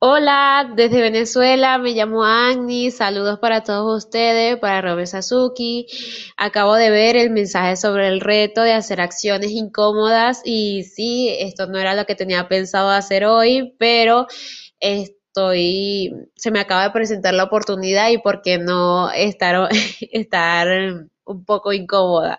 [0.00, 5.88] Hola, desde Venezuela, me llamo Agni, saludos para todos ustedes, para Robert Sasuki.
[6.36, 11.66] Acabo de ver el mensaje sobre el reto de hacer acciones incómodas y sí, esto
[11.66, 14.28] no era lo que tenía pensado hacer hoy, pero
[14.78, 19.68] estoy, se me acaba de presentar la oportunidad y por qué no estar,
[20.12, 20.68] estar
[21.24, 22.38] un poco incómoda.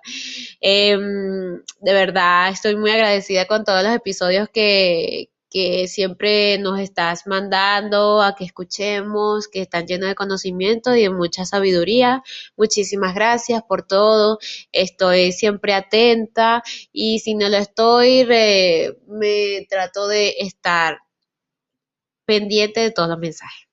[0.62, 7.26] Em, de verdad, estoy muy agradecida con todos los episodios que, que siempre nos estás
[7.28, 12.24] mandando a que escuchemos, que están llenos de conocimiento y de mucha sabiduría.
[12.56, 14.40] Muchísimas gracias por todo.
[14.72, 21.00] Estoy siempre atenta y si no lo estoy, me trato de estar
[22.26, 23.68] pendiente de todos los mensajes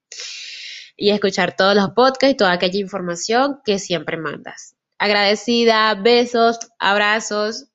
[0.97, 4.77] y escuchar todos los podcasts y toda aquella información que siempre mandas.
[4.99, 7.67] Agradecida, besos, abrazos.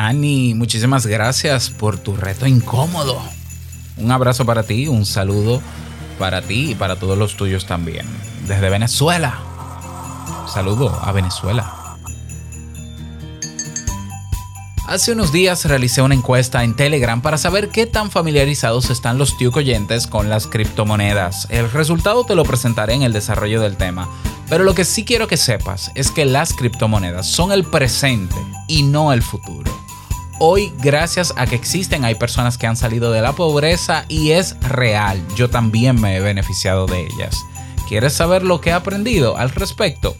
[0.00, 3.20] Ani, muchísimas gracias por tu reto incómodo.
[3.96, 5.60] Un abrazo para ti, un saludo
[6.20, 8.06] para ti y para todos los tuyos también.
[8.46, 9.40] Desde Venezuela.
[10.54, 11.96] Saludo a Venezuela.
[14.86, 19.36] Hace unos días realicé una encuesta en Telegram para saber qué tan familiarizados están los
[19.36, 21.48] Tiuc oyentes con las criptomonedas.
[21.50, 24.08] El resultado te lo presentaré en el desarrollo del tema.
[24.48, 28.36] Pero lo que sí quiero que sepas es que las criptomonedas son el presente
[28.68, 29.87] y no el futuro.
[30.40, 34.56] Hoy, gracias a que existen, hay personas que han salido de la pobreza y es
[34.60, 35.20] real.
[35.34, 37.36] Yo también me he beneficiado de ellas.
[37.88, 40.16] ¿Quieres saber lo que he aprendido al respecto?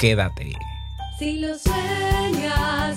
[0.00, 0.52] Quédate.
[1.16, 2.96] Si lo sueñas,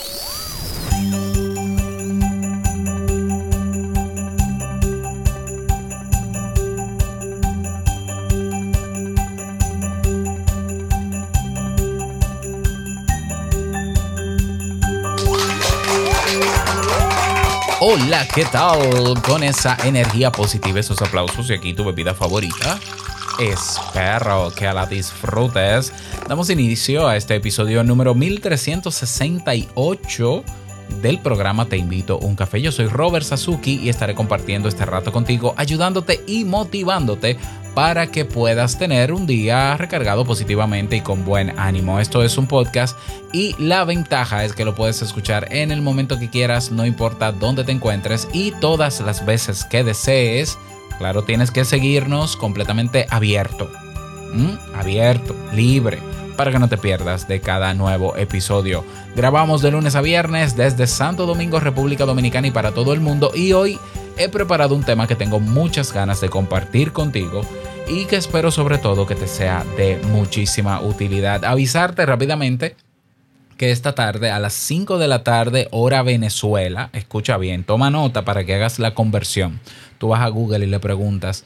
[17.83, 19.19] Hola, ¿qué tal?
[19.23, 22.79] Con esa energía positiva, esos aplausos y aquí tu bebida favorita.
[23.39, 25.91] Espero que la disfrutes.
[26.29, 30.43] Damos inicio a este episodio número 1368
[31.01, 32.61] del programa Te invito a un café.
[32.61, 37.37] Yo soy Robert Sasuki y estaré compartiendo este rato contigo, ayudándote y motivándote
[37.73, 41.99] para que puedas tener un día recargado positivamente y con buen ánimo.
[41.99, 42.97] Esto es un podcast
[43.31, 47.31] y la ventaja es que lo puedes escuchar en el momento que quieras, no importa
[47.31, 50.57] dónde te encuentres y todas las veces que desees.
[50.97, 53.71] Claro, tienes que seguirnos completamente abierto.
[54.33, 54.75] ¿Mm?
[54.75, 55.99] Abierto, libre
[56.41, 58.83] para que no te pierdas de cada nuevo episodio.
[59.15, 63.31] Grabamos de lunes a viernes desde Santo Domingo, República Dominicana y para todo el mundo
[63.35, 63.77] y hoy
[64.17, 67.41] he preparado un tema que tengo muchas ganas de compartir contigo
[67.87, 71.45] y que espero sobre todo que te sea de muchísima utilidad.
[71.45, 72.75] Avisarte rápidamente
[73.55, 78.25] que esta tarde a las 5 de la tarde hora Venezuela, escucha bien, toma nota
[78.25, 79.59] para que hagas la conversión.
[79.99, 81.45] Tú vas a Google y le preguntas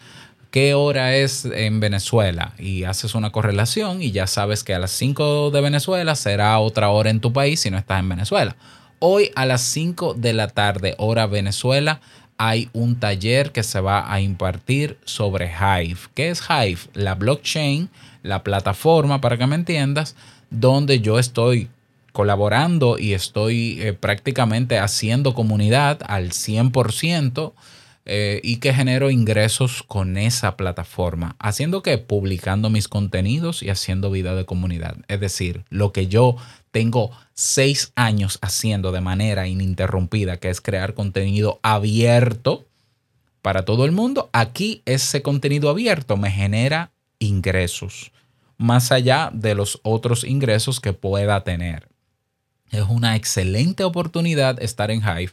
[0.55, 4.91] qué hora es en Venezuela y haces una correlación y ya sabes que a las
[4.91, 8.55] 5 de Venezuela será otra hora en tu país si no estás en Venezuela.
[8.99, 11.99] Hoy a las 5 de la tarde hora Venezuela
[12.37, 15.99] hay un taller que se va a impartir sobre Hive.
[16.13, 16.79] ¿Qué es Hive?
[16.93, 17.89] La blockchain,
[18.23, 20.15] la plataforma, para que me entiendas,
[20.51, 21.67] donde yo estoy
[22.13, 27.51] colaborando y estoy eh, prácticamente haciendo comunidad al 100%.
[28.07, 31.35] Eh, y que genero ingresos con esa plataforma.
[31.39, 34.97] ¿Haciendo que Publicando mis contenidos y haciendo vida de comunidad.
[35.07, 36.35] Es decir, lo que yo
[36.69, 42.67] tengo seis años haciendo de manera ininterrumpida, que es crear contenido abierto
[43.41, 48.11] para todo el mundo, aquí ese contenido abierto me genera ingresos,
[48.57, 51.87] más allá de los otros ingresos que pueda tener.
[52.71, 55.31] Es una excelente oportunidad estar en Hive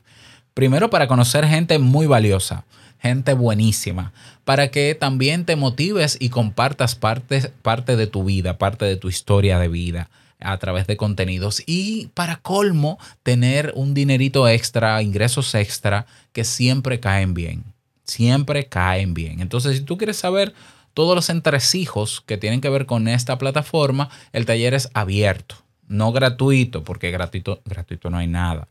[0.55, 2.65] Primero para conocer gente muy valiosa,
[3.01, 4.13] gente buenísima,
[4.45, 9.09] para que también te motives y compartas parte, parte de tu vida, parte de tu
[9.09, 10.11] historia de vida
[10.41, 17.01] a través de contenidos y para colmo tener un dinerito extra, ingresos extra que siempre
[17.01, 17.65] caen bien,
[18.05, 19.41] siempre caen bien.
[19.41, 20.53] Entonces si tú quieres saber
[20.95, 25.57] todos los entresijos que tienen que ver con esta plataforma, el taller es abierto,
[25.89, 28.69] no gratuito, porque gratuito, gratuito no hay nada.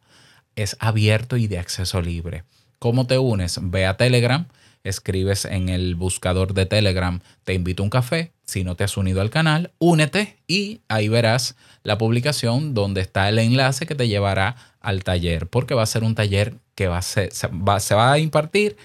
[0.56, 2.44] Es abierto y de acceso libre.
[2.80, 3.60] ¿Cómo te unes?
[3.62, 4.48] Ve a Telegram,
[4.84, 8.98] escribes en el buscador de Telegram, te invito a un café, si no te has
[8.98, 14.08] unido al canal, únete y ahí verás la publicación donde está el enlace que te
[14.08, 17.96] llevará al taller, porque va a ser un taller que va a se, va, se
[17.96, 18.78] va a impartir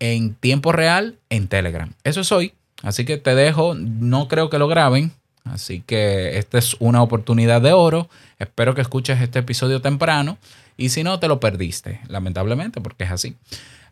[0.00, 1.92] en tiempo real en Telegram.
[2.04, 2.52] Eso es hoy,
[2.82, 5.12] así que te dejo, no creo que lo graben,
[5.44, 10.38] así que esta es una oportunidad de oro, espero que escuches este episodio temprano
[10.76, 13.36] y si no te lo perdiste, lamentablemente, porque es así.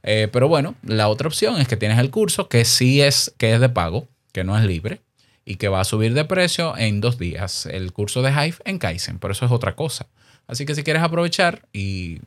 [0.03, 3.55] Eh, pero bueno, la otra opción es que tienes el curso que sí es, que
[3.55, 5.01] es de pago, que no es libre
[5.47, 7.67] y que va a subir de precio en dos días.
[7.67, 10.07] El curso de Hive en Kaizen, pero eso es otra cosa.
[10.47, 12.21] Así que si quieres aprovechar y,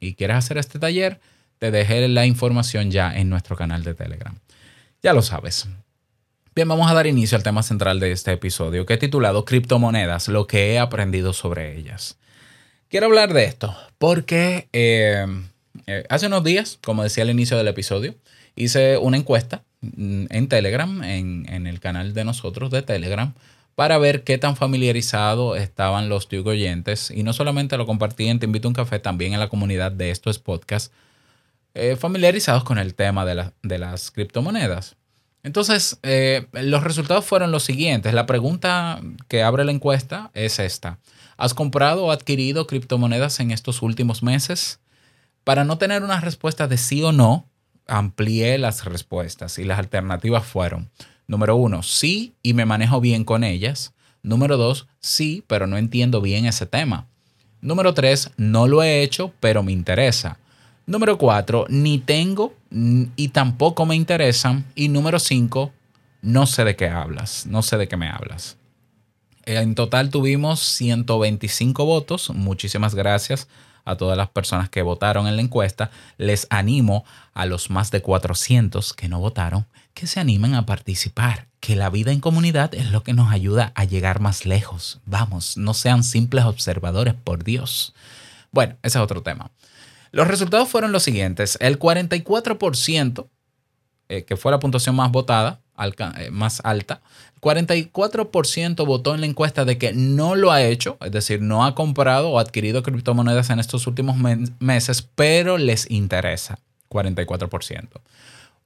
[0.00, 1.20] y quieres hacer este taller,
[1.58, 4.38] te dejé la información ya en nuestro canal de Telegram.
[5.02, 5.68] Ya lo sabes.
[6.54, 10.28] Bien, vamos a dar inicio al tema central de este episodio, que he titulado Criptomonedas,
[10.28, 12.18] lo que he aprendido sobre ellas.
[12.88, 15.26] Quiero hablar de esto porque eh,
[15.86, 18.14] eh, hace unos días, como decía al inicio del episodio,
[18.56, 23.34] hice una encuesta mm, en Telegram, en, el canal de nosotros de Telegram,
[23.74, 27.10] para ver qué tan familiarizados estaban los tíos oyentes.
[27.10, 29.92] Y no solamente lo compartí en Te Invito a un Café, también en la comunidad
[29.92, 30.90] de estos podcasts,
[31.74, 34.96] eh, familiarizados con el tema de, las criptomonedas.
[35.42, 35.98] Entonces,
[36.52, 38.14] los resultados fueron los siguientes.
[38.14, 40.98] La pregunta que abre la encuesta es esta.
[41.38, 44.80] ¿Has comprado o adquirido criptomonedas en estos últimos meses?
[45.44, 47.46] Para no tener una respuesta de sí o no,
[47.86, 50.90] amplié las respuestas y las alternativas fueron,
[51.28, 53.94] número uno, sí y me manejo bien con ellas.
[54.24, 57.06] Número dos, sí, pero no entiendo bien ese tema.
[57.60, 60.38] Número tres, no lo he hecho, pero me interesa.
[60.86, 62.52] Número cuatro, ni tengo
[63.14, 64.64] y tampoco me interesan.
[64.74, 65.70] Y número cinco,
[66.20, 68.57] no sé de qué hablas, no sé de qué me hablas.
[69.48, 72.28] En total tuvimos 125 votos.
[72.34, 73.48] Muchísimas gracias
[73.86, 75.90] a todas las personas que votaron en la encuesta.
[76.18, 79.64] Les animo a los más de 400 que no votaron
[79.94, 83.72] que se animen a participar, que la vida en comunidad es lo que nos ayuda
[83.74, 85.00] a llegar más lejos.
[85.06, 87.94] Vamos, no sean simples observadores, por Dios.
[88.52, 89.50] Bueno, ese es otro tema.
[90.12, 91.56] Los resultados fueron los siguientes.
[91.62, 93.28] El 44%,
[94.10, 95.67] eh, que fue la puntuación más votada, eh,
[96.30, 97.00] más alta,
[97.40, 101.74] 44% votó en la encuesta de que no lo ha hecho, es decir, no ha
[101.74, 104.16] comprado o adquirido criptomonedas en estos últimos
[104.58, 106.58] meses, pero les interesa.
[106.88, 107.88] 44%.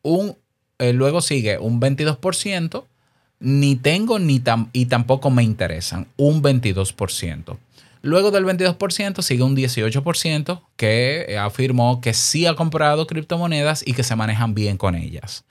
[0.03, 0.37] Un,
[0.79, 2.85] eh, luego sigue un 22%,
[3.41, 4.43] ni tengo ni
[4.73, 7.59] y tampoco me interesan, un 22%.
[8.03, 13.93] Luego del 22% sigue un 18% que eh, afirmó que sí ha comprado criptomonedas y
[13.95, 15.45] que se manejan bien con ellas.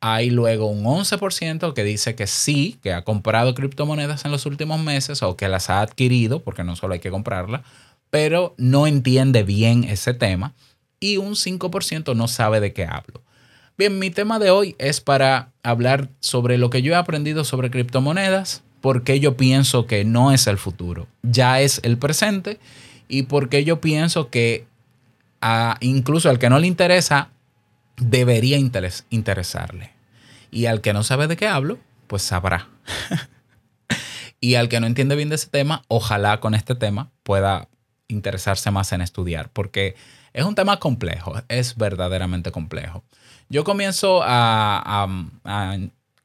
[0.00, 4.80] Hay luego un 11% que dice que sí, que ha comprado criptomonedas en los últimos
[4.80, 7.62] meses o que las ha adquirido, porque no solo hay que comprarlas,
[8.10, 10.54] pero no entiende bien ese tema.
[11.00, 13.22] Y un 5% no sabe de qué hablo.
[13.78, 17.70] Bien, mi tema de hoy es para hablar sobre lo que yo he aprendido sobre
[17.70, 22.58] criptomonedas, porque yo pienso que no es el futuro, ya es el presente
[23.08, 24.66] y porque yo pienso que
[25.80, 27.30] incluso al que no le interesa,
[27.96, 29.92] debería interesarle.
[30.50, 32.68] Y al que no sabe de qué hablo, pues sabrá.
[34.40, 37.68] y al que no entiende bien de ese tema, ojalá con este tema pueda
[38.08, 39.96] interesarse más en estudiar, porque
[40.32, 43.02] es un tema complejo, es verdaderamente complejo.
[43.48, 45.06] Yo comienzo a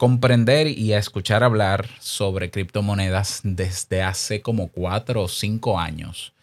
[0.01, 6.33] comprender y a escuchar hablar sobre criptomonedas desde hace como cuatro o cinco años.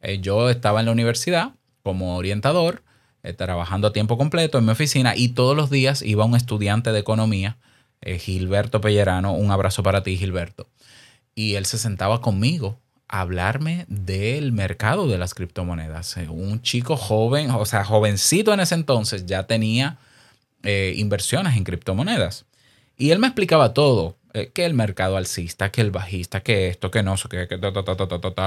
[0.00, 1.52] Eh, yo estaba en la universidad
[1.84, 2.82] como orientador,
[3.32, 6.98] trabajando a tiempo completo en mi oficina y todos los días iba un estudiante de
[6.98, 7.56] economía,
[8.02, 10.68] eh, Gilberto Pellerano, un abrazo para ti Gilberto,
[11.34, 12.78] y él se sentaba conmigo
[13.08, 16.16] a hablarme del mercado de las criptomonedas.
[16.28, 19.98] un chico joven, o sea, jovencito en ese entonces, ya tenía
[20.62, 22.46] inversiones en criptomonedas.
[22.96, 26.90] Y él me explicaba todo, eh, que el mercado alcista, que el bajista, que esto,
[26.90, 27.60] que no, que, que,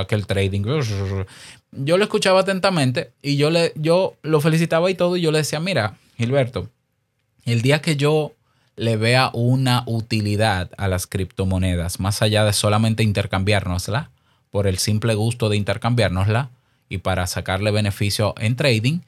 [0.08, 0.64] que el trading.
[1.72, 5.38] Yo lo escuchaba atentamente y yo, le, yo lo felicitaba y todo y yo le
[5.38, 6.70] decía, mira, Gilberto,
[7.46, 8.34] el día que yo
[8.76, 14.12] le vea una utilidad a las criptomonedas, más allá de solamente intercambiárnosla,
[14.52, 16.50] por el simple gusto de intercambiárnosla
[16.90, 19.00] y para sacarle beneficio en trading,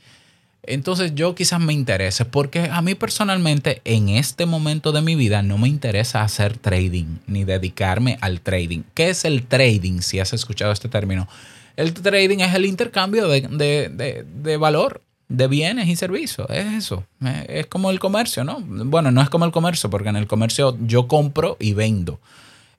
[0.64, 5.42] entonces yo quizás me interese porque a mí personalmente en este momento de mi vida
[5.42, 8.84] no me interesa hacer trading ni dedicarme al trading.
[8.94, 10.02] ¿Qué es el trading?
[10.02, 11.28] Si has escuchado este término.
[11.76, 15.02] El trading es el intercambio de, valor.
[15.30, 16.50] de bienes y servicios.
[16.50, 17.06] Es eso.
[17.48, 18.60] Es como el comercio, ¿no?
[18.62, 22.20] Bueno, no es como el comercio, porque en el comercio yo compro y vendo.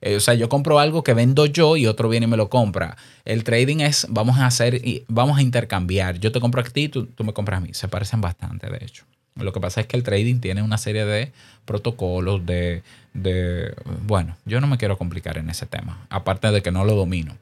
[0.01, 2.49] Eh, o sea, yo compro algo que vendo yo y otro viene y me lo
[2.49, 2.97] compra.
[3.23, 6.19] El trading es, vamos a hacer, vamos a intercambiar.
[6.19, 7.73] Yo te compro a ti, tú, tú me compras a mí.
[7.73, 9.05] Se parecen bastante, de hecho.
[9.35, 11.31] Lo que pasa es que el trading tiene una serie de
[11.65, 13.73] protocolos, de, de,
[14.05, 17.37] bueno, yo no me quiero complicar en ese tema, aparte de que no lo domino.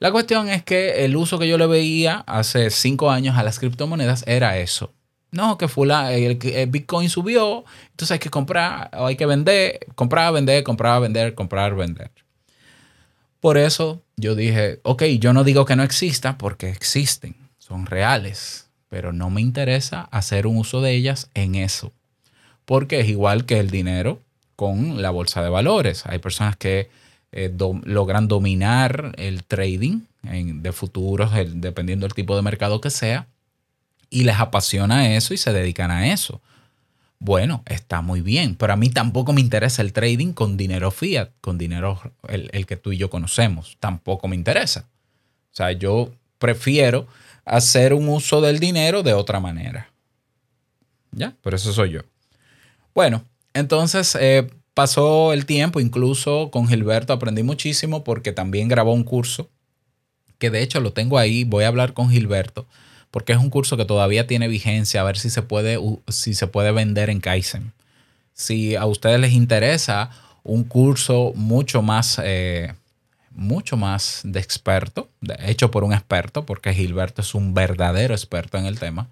[0.00, 3.58] La cuestión es que el uso que yo le veía hace cinco años a las
[3.58, 4.92] criptomonedas era eso.
[5.34, 6.36] No, que fula, el,
[6.68, 11.74] Bitcoin subió, entonces hay que comprar o hay que vender, comprar, vender, comprar, vender, comprar,
[11.74, 12.10] vender.
[13.40, 18.68] Por eso yo dije, ok, yo no digo que no exista porque existen, son reales,
[18.88, 21.90] pero no me interesa hacer un uso de ellas en eso.
[22.64, 24.20] Porque es igual que el dinero
[24.54, 26.06] con la bolsa de valores.
[26.06, 26.88] Hay personas que
[27.32, 27.52] eh,
[27.84, 33.26] logran dominar el trading de futuros, dependiendo del tipo de mercado que sea,
[34.10, 36.40] y les apasiona eso y se dedican a eso.
[37.18, 41.30] Bueno, está muy bien, pero a mí tampoco me interesa el trading con dinero fiat,
[41.40, 43.76] con dinero el, el que tú y yo conocemos.
[43.80, 44.88] Tampoco me interesa.
[45.52, 47.06] O sea, yo prefiero
[47.44, 49.90] hacer un uso del dinero de otra manera.
[51.12, 51.34] ¿Ya?
[51.42, 52.00] Pero eso soy yo.
[52.94, 59.04] Bueno, entonces eh, pasó el tiempo, incluso con Gilberto aprendí muchísimo porque también grabó un
[59.04, 59.48] curso,
[60.38, 62.66] que de hecho lo tengo ahí, voy a hablar con Gilberto,
[63.14, 65.78] porque es un curso que todavía tiene vigencia, a ver si se puede,
[66.08, 67.72] si se puede vender en Kaizen.
[68.32, 70.10] Si a ustedes les interesa
[70.42, 72.74] un curso mucho más, eh,
[73.30, 75.10] mucho más de experto,
[75.46, 79.06] hecho por un experto, porque Gilberto es un verdadero experto en el tema,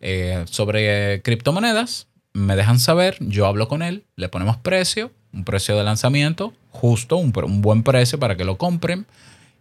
[0.00, 5.76] eh, sobre criptomonedas, me dejan saber, yo hablo con él, le ponemos precio, un precio
[5.76, 9.04] de lanzamiento, justo, un, buen precio para que lo compren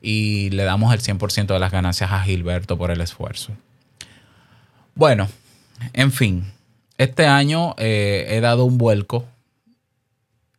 [0.02, 3.54] y le damos el 100% de las ganancias a Gilberto por el esfuerzo.
[4.96, 5.28] Bueno,
[5.94, 6.52] en fin,
[6.98, 9.26] este año eh, he dado un vuelco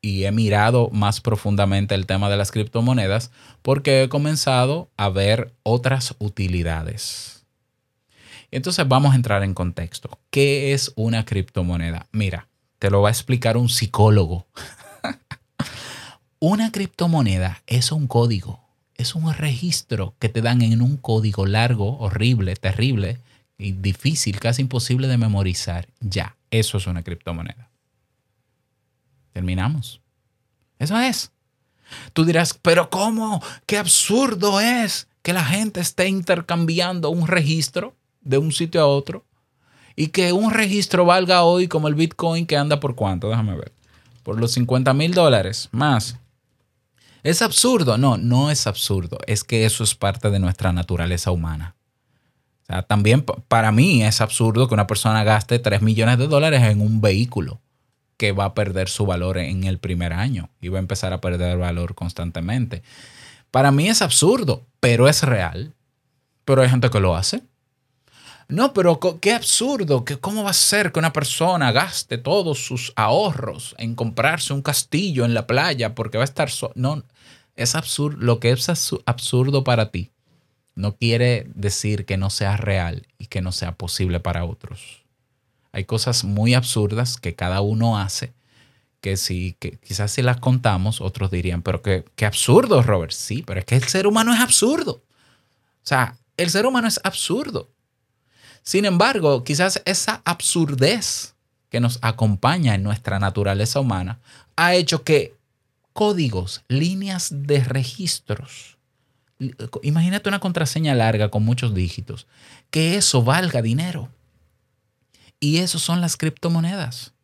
[0.01, 3.31] y he mirado más profundamente el tema de las criptomonedas
[3.63, 7.45] porque he comenzado a ver otras utilidades.
[8.51, 10.19] Entonces vamos a entrar en contexto.
[10.31, 12.07] ¿Qué es una criptomoneda?
[12.13, 14.47] Mira, te lo va a explicar un psicólogo.
[16.39, 18.68] una criptomoneda es un código,
[18.99, 23.21] es un registro que te dan en un código largo, horrible, terrible
[23.57, 25.89] y difícil, casi imposible de memorizar.
[26.01, 27.71] Ya, eso es una criptomoneda.
[29.33, 30.01] Terminamos.
[30.81, 31.31] Eso es.
[32.13, 33.43] Tú dirás, pero ¿cómo?
[33.67, 39.25] ¡Qué absurdo es que la gente esté intercambiando un registro de un sitio a otro
[39.95, 43.73] y que un registro valga hoy como el Bitcoin que anda por cuánto, déjame ver,
[44.25, 46.19] por los 50 mil dólares más.
[47.29, 47.99] ¿Es absurdo?
[47.99, 49.19] No, no es absurdo.
[49.27, 51.77] Es que eso es parte de nuestra naturaleza humana.
[52.63, 56.63] O sea, también para mí es absurdo que una persona gaste 3 millones de dólares
[56.63, 57.61] en un vehículo
[58.17, 61.21] que va a perder su valor en el primer año y va a empezar a
[61.21, 62.83] perder valor constantemente.
[63.51, 65.75] Para mí es absurdo, pero es real.
[66.47, 67.43] Pero hay gente que lo hace.
[68.49, 72.95] No, pero qué absurdo, que cómo va a ser que una persona gaste todos sus
[72.97, 77.05] ahorros en comprarse un castillo en la playa porque va a estar no
[77.57, 78.71] es absurdo, lo que es
[79.05, 80.13] absurdo para ti
[80.75, 85.05] no quiere decir que no sea real y que no sea posible para otros.
[85.73, 88.33] Hay cosas muy absurdas que cada uno hace
[89.01, 93.13] que si que quizás si las contamos otros dirían, pero qué, qué absurdo, Robert.
[93.13, 94.93] Sí, pero es que el ser humano es absurdo.
[94.93, 97.69] O sea, el ser humano es absurdo.
[98.69, 101.33] Sin embargo, quizás esa absurdez
[101.71, 104.19] que nos acompaña en nuestra naturaleza humana
[104.57, 105.35] ha hecho que
[105.95, 108.77] códigos, líneas de registros,
[109.83, 112.27] imagínate una contraseña larga con muchos dígitos,
[112.71, 114.11] que eso valga dinero.
[115.41, 117.15] Y eso son las criptomonedas.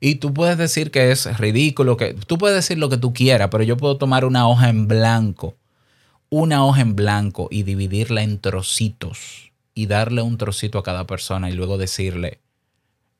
[0.00, 3.50] Y tú puedes decir que es ridículo, que tú puedes decir lo que tú quieras,
[3.52, 5.54] pero yo puedo tomar una hoja en blanco,
[6.28, 9.45] una hoja en blanco y dividirla en trocitos
[9.76, 12.40] y darle un trocito a cada persona y luego decirle,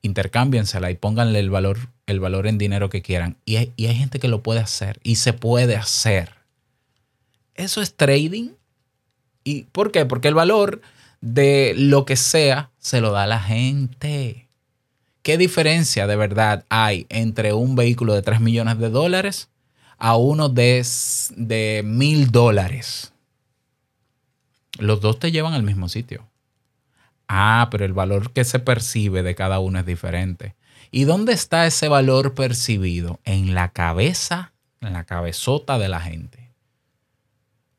[0.01, 3.37] intercámbiensela y pónganle el valor, el valor en dinero que quieran.
[3.45, 6.33] Y hay, gente que lo puede hacer y se puede hacer.
[7.53, 8.49] Eso es trading.
[9.43, 10.07] ¿Y por qué?
[10.07, 10.81] Porque el valor
[11.21, 14.47] de lo que sea se lo da la gente.
[15.21, 19.49] ¿Qué diferencia de verdad hay entre un vehículo de 3 millones de dólares
[19.99, 20.83] a uno de,
[21.35, 23.13] de mil dólares?
[24.79, 26.27] Los dos te llevan al mismo sitio.
[27.27, 30.55] Ah, pero el valor que se percibe de cada uno es diferente.
[30.91, 33.19] ¿Y dónde está ese valor percibido?
[33.25, 36.47] En la cabeza, en la cabezota de la gente.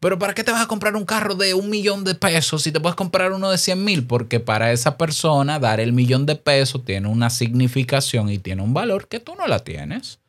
[0.00, 2.70] Pero ¿para qué te vas a comprar un carro de un millón de pesos si
[2.70, 4.06] te puedes comprar uno de 100 mil?
[4.06, 8.74] Porque para esa persona dar el millón de pesos tiene una significación y tiene un
[8.74, 10.20] valor que tú no la tienes.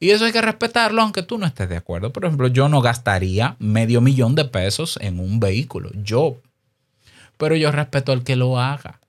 [0.00, 2.12] Y eso hay que respetarlo aunque tú no estés de acuerdo.
[2.12, 5.90] Por ejemplo, yo no gastaría medio millón de pesos en un vehículo.
[6.02, 6.38] Yo.
[7.36, 9.00] Pero yo respeto al que lo haga.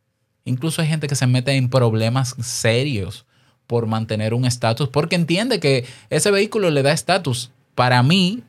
[0.46, 3.25] Incluso hay gente que se mete en problemas serios
[3.68, 7.51] por mantener un estatus porque entiende que ese vehículo le da estatus.
[7.75, 8.44] Para mí,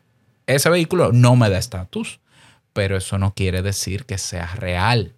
[0.47, 2.21] ese vehículo no me da estatus,
[2.73, 5.13] pero eso no quiere decir que sea real.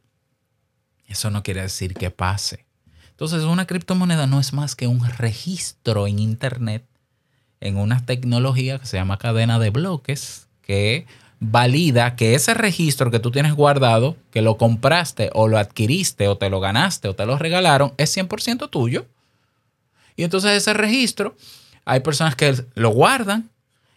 [1.09, 2.67] Eso no quiere decir que pase.
[3.11, 6.85] Entonces, una criptomoneda no es más que un registro en Internet,
[7.61, 11.07] en una tecnología que se llama cadena de bloques, que
[11.41, 16.39] valida que ese registro que tú tienes guardado, que lo compraste o lo adquiriste o
[16.39, 19.07] te lo ganaste o te lo regalaron, es 100% tuyo.
[20.17, 21.37] Y entonces ese registro,
[21.85, 23.51] hay personas que lo guardan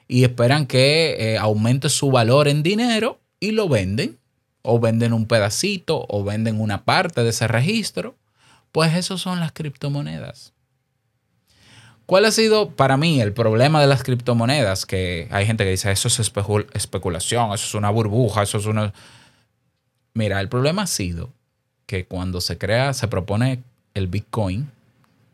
[0.08, 4.18] y esperan que eh, aumente su valor en dinero y lo venden.
[4.62, 8.16] O venden un pedacito o venden una parte de ese registro.
[8.74, 10.52] Pues esos son las criptomonedas.
[12.10, 14.88] ¿Cuál ha sido para mí el problema de las criptomonedas?
[14.88, 16.18] Que hay gente que dice, eso es
[16.74, 18.92] especulación, eso es una burbuja, eso es una...
[20.16, 21.30] Mira, el problema ha sido
[21.86, 23.62] que cuando se crea, se propone
[23.94, 24.72] el Bitcoin,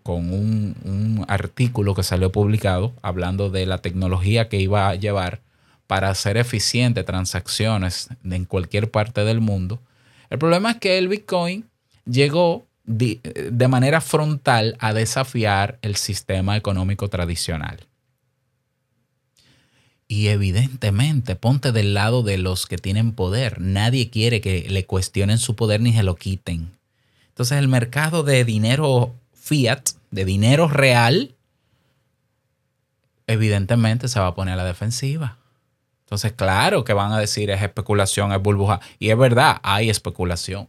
[0.04, 5.40] con un, artículo que salió publicado hablando de la tecnología que iba a llevar
[5.88, 9.80] para hacer eficiente transacciones en cualquier parte del mundo.
[10.30, 11.70] El problema es que el Bitcoin
[12.04, 17.88] llegó de, manera frontal a desafiar el sistema económico tradicional.
[20.08, 23.60] Y evidentemente, ponte del lado de los que tienen poder.
[23.60, 26.72] Nadie quiere que le cuestionen su poder ni se lo quiten.
[27.30, 31.36] Entonces el mercado de dinero fiat, de dinero real,
[33.28, 35.38] evidentemente se va a poner a la defensiva.
[36.06, 38.80] Entonces, claro que van a decir es especulación, es burbuja.
[39.00, 40.68] Y es verdad, hay especulación.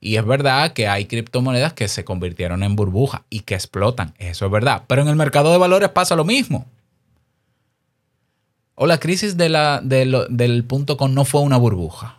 [0.00, 4.14] Y es verdad que hay criptomonedas que se convirtieron en burbuja y que explotan.
[4.18, 4.84] Eso es verdad.
[4.86, 6.66] Pero en el mercado de valores pasa lo mismo.
[8.74, 12.18] O la crisis de la, del punto con no fue una burbuja.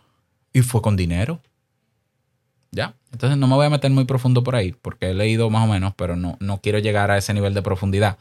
[0.53, 1.39] Y fue con dinero.
[2.71, 2.95] ¿Ya?
[3.11, 5.71] Entonces no me voy a meter muy profundo por ahí, porque he leído más o
[5.71, 8.17] menos, pero no, no quiero llegar a ese nivel de profundidad.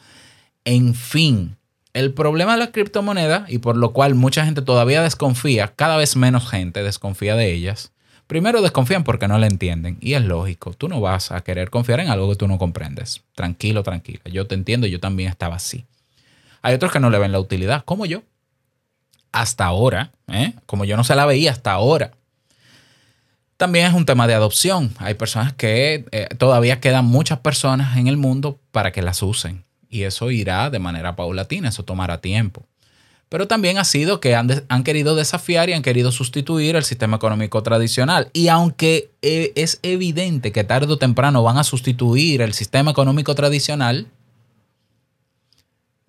[0.64, 1.56] En fin,
[1.96, 6.14] el problema de las criptomonedas, y por lo cual mucha gente todavía desconfía, cada vez
[6.14, 7.92] menos gente desconfía de ellas,
[8.26, 12.00] primero desconfían porque no la entienden, y es lógico, tú no vas a querer confiar
[12.00, 13.22] en algo que tú no comprendes.
[13.34, 15.84] Tranquilo, tranquila, yo te entiendo, yo también estaba así.
[16.62, 18.22] Hay otros que no le ven la utilidad, como yo.
[19.32, 20.54] Hasta ahora, ¿eh?
[20.66, 22.12] como yo no se la veía hasta ahora.
[23.56, 24.92] También es un tema de adopción.
[24.98, 29.64] Hay personas que eh, todavía quedan muchas personas en el mundo para que las usen.
[29.88, 32.66] Y eso irá de manera paulatina, eso tomará tiempo.
[33.28, 37.16] Pero también ha sido que han, han querido desafiar y han querido sustituir el sistema
[37.16, 38.30] económico tradicional.
[38.32, 43.34] Y aunque eh, es evidente que tarde o temprano van a sustituir el sistema económico
[43.34, 44.06] tradicional,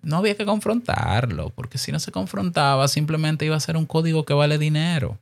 [0.00, 4.24] no había que confrontarlo, porque si no se confrontaba, simplemente iba a ser un código
[4.24, 5.18] que vale dinero.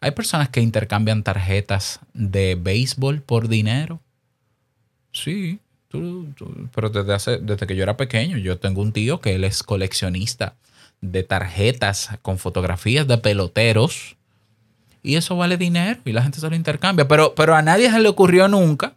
[0.00, 4.00] Hay personas que intercambian tarjetas de béisbol por dinero.
[5.12, 9.62] Sí, pero desde, desde que yo era pequeño, yo tengo un tío que él es
[9.62, 10.56] coleccionista
[11.00, 14.16] de tarjetas con fotografías de peloteros.
[15.02, 17.06] Y eso vale dinero y la gente se lo intercambia.
[17.08, 18.94] Pero, pero a nadie se le ocurrió nunca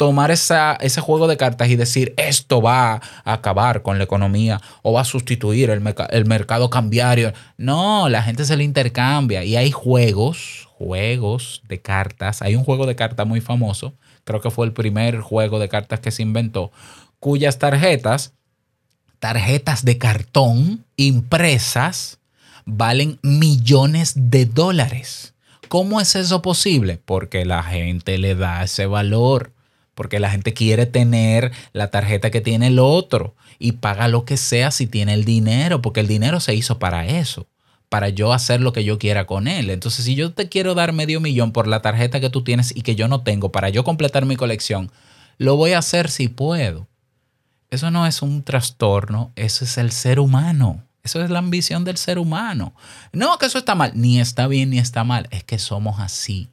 [0.00, 4.58] tomar esa, ese juego de cartas y decir esto va a acabar con la economía
[4.80, 7.34] o va a sustituir el, el mercado cambiario.
[7.58, 12.40] No, la gente se lo intercambia y hay juegos, juegos de cartas.
[12.40, 13.92] Hay un juego de cartas muy famoso,
[14.24, 16.72] creo que fue el primer juego de cartas que se inventó,
[17.18, 18.32] cuyas tarjetas,
[19.20, 22.18] tarjetas de cartón impresas,
[22.64, 25.34] valen millones de dólares.
[25.68, 27.00] ¿Cómo es eso posible?
[27.04, 29.52] Porque la gente le da ese valor
[30.00, 34.38] porque la gente quiere tener la tarjeta que tiene el otro y paga lo que
[34.38, 37.46] sea si tiene el dinero, porque el dinero se hizo para eso,
[37.90, 39.68] para yo hacer lo que yo quiera con él.
[39.68, 42.80] Entonces, si yo te quiero dar medio millón por la tarjeta que tú tienes y
[42.80, 44.90] que yo no tengo para yo completar mi colección,
[45.36, 46.86] lo voy a hacer si puedo.
[47.70, 50.84] Eso no es un trastorno, eso es el ser humano.
[51.02, 52.74] Eso es la ambición del ser humano.
[53.12, 53.92] No, que eso está mal.
[53.94, 55.28] Ni está bien ni está mal.
[55.30, 56.50] Es que somos así.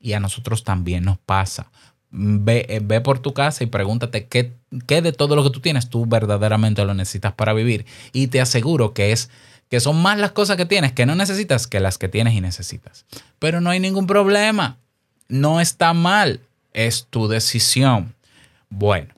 [0.00, 1.70] Y a nosotros también nos pasa.
[2.12, 4.56] Eh, ve, por tu casa y pregúntate qué,
[4.86, 7.86] qué, de todo lo que tú tienes tú verdaderamente lo necesitas para vivir.
[8.12, 9.30] Y te aseguro que es
[9.68, 12.40] que son más las cosas que tienes que no necesitas que las que tienes y
[12.40, 13.04] necesitas.
[13.38, 14.78] Pero no hay ningún problema.
[15.28, 16.40] No está mal.
[16.72, 18.14] Es tu decisión.
[18.70, 19.17] Bueno.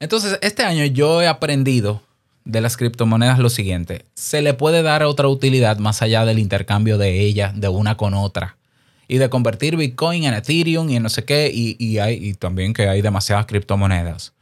[0.00, 2.02] Entonces, este año yo he aprendido
[2.44, 4.04] de las criptomonedas lo siguiente.
[4.14, 8.14] Se le puede dar otra utilidad más allá del intercambio de ella de una con
[8.14, 8.56] otra.
[9.08, 11.50] Y de convertir Bitcoin en Ethereum y en no sé qué.
[11.52, 14.32] Y, hay, y también que hay demasiadas criptomonedas.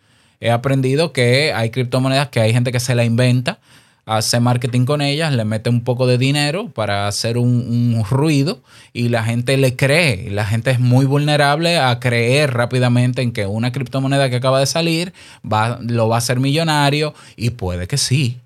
[0.41, 3.59] He aprendido que hay criptomonedas que hay gente que se la inventa
[4.07, 8.63] hace marketing con ellas, le mete un poco de dinero para hacer un, ruido
[8.93, 10.31] y la gente le cree.
[10.31, 14.67] La gente es muy vulnerable a creer rápidamente en que una criptomoneda que acaba de
[14.67, 15.15] salir
[15.45, 18.41] va, lo va a hacer millonario y puede que sí,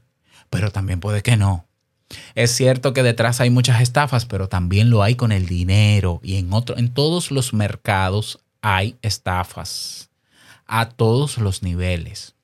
[0.50, 1.64] pero también puede que no.
[2.34, 6.36] Es cierto que detrás hay muchas estafas, pero también lo hay con el dinero y
[6.36, 10.08] en, otro, en todos los mercados hay estafas
[10.66, 12.34] a todos los niveles.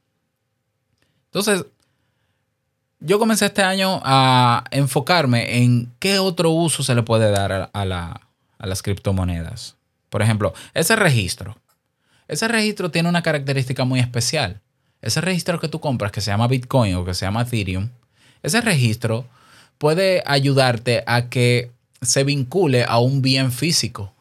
[1.27, 1.67] Entonces,
[3.05, 7.85] yo comencé este año a enfocarme en qué otro uso se le puede dar a,
[8.59, 9.77] las criptomonedas.
[10.09, 11.59] Por ejemplo, ese registro.
[12.29, 14.63] Ese registro tiene una característica muy especial.
[15.03, 17.91] Ese registro que tú compras, que se llama Bitcoin o que se llama Ethereum,
[18.43, 19.27] ese registro
[19.77, 24.15] puede ayudarte a que se vincule a un bien físico.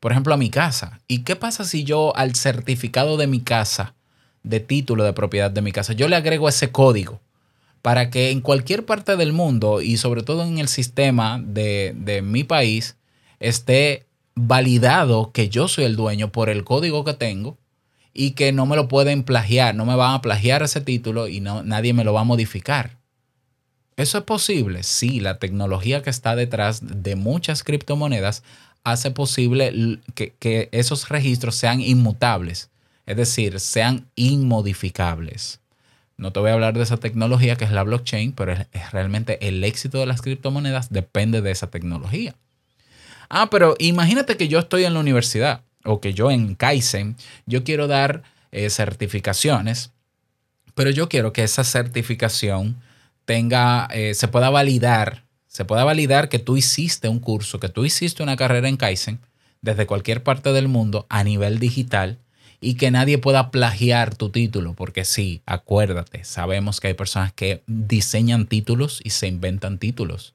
[0.00, 1.00] Por ejemplo, a mi casa.
[1.06, 3.94] ¿Y qué pasa si yo al certificado de mi casa,
[4.42, 7.20] de título de propiedad de mi casa, yo le agrego ese código?
[7.82, 12.44] Para que en cualquier parte del mundo y sobre todo en el sistema de, mi
[12.44, 12.96] país
[13.40, 17.58] esté validado que yo soy el dueño por el código que tengo
[18.14, 21.40] y que no me lo pueden plagiar, no me van a plagiar ese título y
[21.40, 22.98] no, nadie me lo va a modificar.
[23.96, 24.84] ¿Eso es posible?
[24.84, 28.42] Sí, la tecnología que está detrás de muchas criptomonedas
[28.84, 32.70] hace posible que, que esos registros sean inmutables,
[33.06, 35.61] es decir, sean inmodificables.
[36.16, 39.46] No te voy a hablar de esa tecnología que es la blockchain, pero es, realmente
[39.46, 42.34] el éxito de las criptomonedas depende de esa tecnología.
[43.28, 47.64] Ah, pero imagínate que yo estoy en la universidad o que yo en Kaizen, yo
[47.64, 48.22] quiero dar
[48.52, 49.90] eh, certificaciones,
[50.74, 52.76] pero yo quiero que esa certificación
[53.24, 57.84] tenga, eh, se pueda validar, se pueda validar que tú hiciste un curso, que tú
[57.84, 59.18] hiciste una carrera en Kaizen
[59.60, 62.18] desde cualquier parte del mundo a nivel digital
[62.62, 67.64] y que nadie pueda plagiar tu título, porque sí, acuérdate, sabemos que hay personas que
[67.66, 70.34] diseñan títulos y se inventan títulos.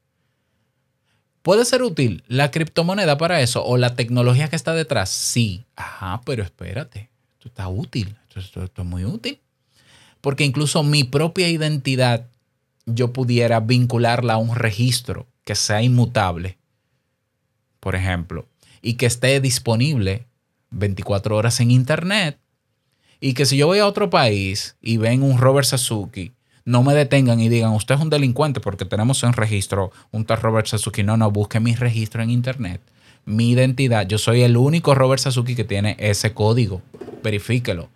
[1.42, 5.10] ¿Puede ser útil la criptomoneda para eso o la tecnología que está detrás?
[5.10, 5.66] Sí.
[5.78, 9.40] Ajá, pero espérate, esto está útil, esto, esto es muy útil.
[10.20, 12.28] Porque incluso mi propia identidad
[12.86, 16.58] yo pudiera vincularla a un registro que sea inmutable,
[17.80, 18.50] por ejemplo,
[18.82, 20.27] y que esté disponible
[20.72, 22.40] 24 horas en internet
[23.20, 26.34] y que si yo voy a otro país y ven un Robert Sasuki,
[26.66, 30.42] no me detengan y digan, usted es un delincuente porque tenemos en registro un tal
[30.42, 31.02] Robert Sasuki.
[31.02, 32.82] No, no, busque mi registro en internet,
[33.26, 34.06] mi identidad.
[34.06, 36.82] Yo soy el único Robert Sasuki que tiene ese código.
[37.24, 37.90] Verifíquelo.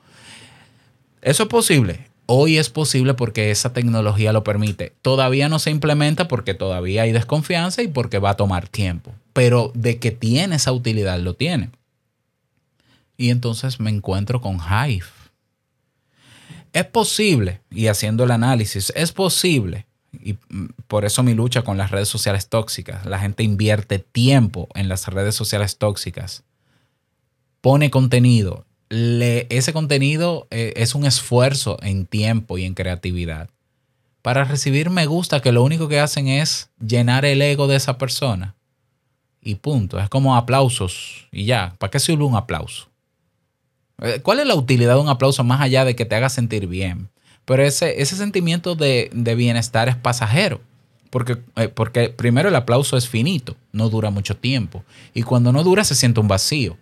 [1.21, 2.07] ¿Eso es posible?
[2.27, 4.93] Hoy es posible porque esa tecnología lo permite.
[5.01, 9.11] Todavía no se implementa porque todavía hay desconfianza y porque va a tomar tiempo.
[9.33, 11.71] Pero de que tiene esa utilidad, lo tiene.
[13.21, 15.05] Y entonces me encuentro con Hive.
[16.73, 20.37] Es posible, y haciendo el análisis, es posible, y
[20.87, 23.05] por eso mi lucha con las redes sociales tóxicas.
[23.05, 26.43] La gente invierte tiempo en las redes sociales tóxicas,
[27.61, 28.65] pone contenido.
[28.89, 33.51] ese contenido eh, es un esfuerzo en tiempo y en creatividad.
[34.23, 37.99] Para recibir me gusta que lo único que hacen es llenar el ego de esa
[37.99, 38.55] persona.
[39.39, 39.99] Y punto.
[39.99, 41.75] Es como aplausos y ya.
[41.77, 42.90] ¿Para qué sirve un aplauso?
[44.01, 46.67] Eh, ¿Cuál es la utilidad de un aplauso más allá de que te haga sentir
[46.67, 47.09] bien?
[47.45, 50.61] Pero ese, ese sentimiento de, bienestar es pasajero.
[51.09, 54.83] Porque, eh, porque primero el aplauso es finito, no dura mucho tiempo.
[55.13, 56.77] Y cuando no dura se siente un vacío.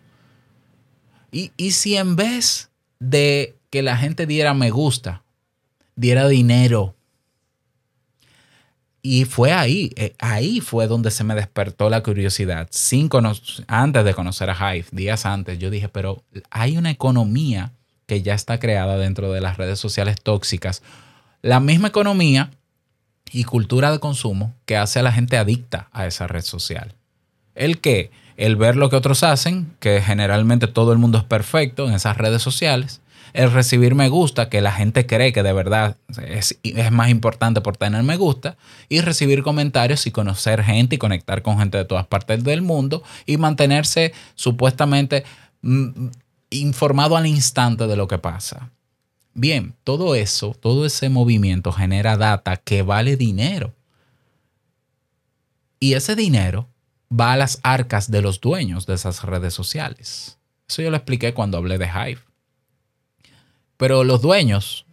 [1.32, 5.24] Y, y si en vez de que la gente diera me gusta,
[5.96, 6.96] diera dinero
[9.02, 12.68] y fue ahí, eh, ahí fue donde se me despertó la curiosidad.
[12.72, 13.10] Sin
[13.68, 17.72] antes de conocer a Hive, días antes, yo dije, pero hay una economía
[18.06, 20.82] que ya está creada dentro de las redes sociales tóxicas.
[21.42, 22.52] La misma economía
[23.32, 26.96] y cultura de consumo que hace a la gente adicta a esa red social.
[27.56, 31.88] El que, el ver lo que otros hacen, que generalmente todo el mundo es perfecto
[31.88, 33.02] en esas redes sociales,
[33.34, 36.60] el recibir me gusta, que la gente cree que de verdad es,
[36.92, 41.60] más importante por tener me gusta, y recibir comentarios y conocer gente y conectar con
[41.60, 45.24] gente de todas partes del mundo y mantenerse supuestamente
[45.62, 46.08] mm,
[46.50, 48.72] informado al instante de lo que pasa.
[49.34, 53.74] Bien, todo eso, todo ese movimiento genera data que vale dinero.
[55.80, 56.68] Y ese dinero
[57.12, 60.38] va a las arcas de los dueños de esas redes sociales.
[60.68, 62.22] Eso yo lo expliqué cuando hablé de Hive.
[63.80, 64.86] Pero los dueños,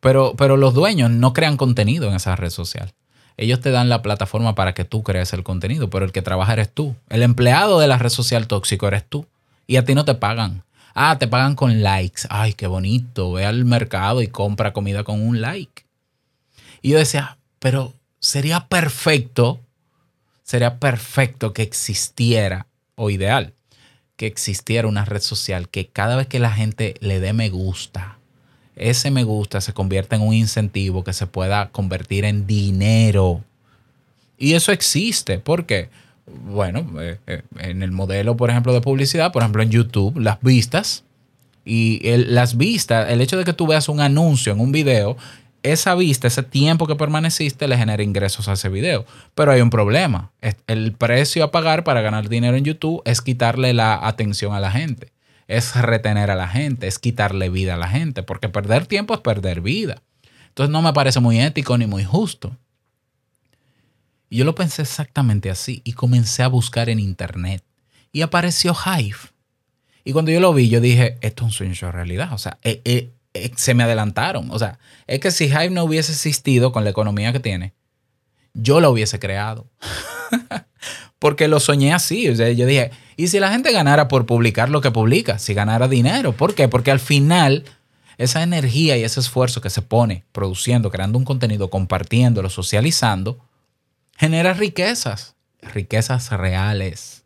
[0.00, 2.92] Pero, pero los dueños no crean contenido en esa red social.
[3.36, 6.54] Ellos te dan la plataforma para que tú crees el contenido, pero el que trabaja
[6.54, 6.96] eres tú.
[7.08, 9.26] El empleado de la red social tóxico eres tú.
[9.68, 10.64] Y a ti no te pagan.
[10.94, 12.22] Ah, te pagan con likes.
[12.28, 13.32] Ay, qué bonito.
[13.32, 15.84] Ve al mercado y compra comida con un like.
[16.82, 19.60] Y yo decía, pero sería perfecto,
[20.42, 23.52] sería perfecto que existiera, o ideal,
[24.18, 28.18] que existiera una red social que cada vez que la gente le dé me gusta,
[28.74, 33.44] ese me gusta se convierta en un incentivo que se pueda convertir en dinero.
[34.36, 35.38] Y eso existe.
[35.38, 35.88] ¿Por qué?
[36.26, 40.40] Bueno, eh, eh, en el modelo, por ejemplo, de publicidad, por ejemplo, en YouTube, las
[40.42, 41.04] vistas.
[41.64, 45.16] Y las vistas, el hecho de que tú veas un anuncio en un video,
[45.62, 49.04] esa vista, ese tiempo que permaneciste, le genera ingresos a ese video.
[49.34, 50.32] Pero hay un problema.
[50.66, 54.70] El precio a pagar para ganar dinero en YouTube es quitarle la atención a la
[54.70, 55.12] gente
[55.48, 59.20] es retener a la gente, es quitarle vida a la gente, porque perder tiempo es
[59.20, 60.02] perder vida.
[60.48, 62.56] Entonces no me parece muy ético ni muy justo.
[64.28, 67.64] Y yo lo pensé exactamente así y comencé a buscar en internet
[68.12, 69.18] y apareció Hive.
[70.04, 72.32] Y cuando yo lo vi, yo dije, esto es un sueño de realidad.
[72.32, 73.10] O sea, eh, eh,
[73.56, 74.50] se me adelantaron.
[74.50, 77.74] O sea, es que si Hive no hubiese existido con la economía que tiene,
[78.54, 79.66] yo lo hubiese creado.
[81.18, 82.28] Porque lo soñé así.
[82.28, 85.38] O sea, yo dije, ¿y si la gente ganara por publicar lo que publica?
[85.38, 86.32] Si ganara dinero.
[86.32, 86.68] ¿Por qué?
[86.68, 87.64] Porque al final
[88.18, 93.38] esa energía y ese esfuerzo que se pone produciendo, creando un contenido, compartiéndolo, socializando,
[94.16, 97.24] genera riquezas, riquezas reales.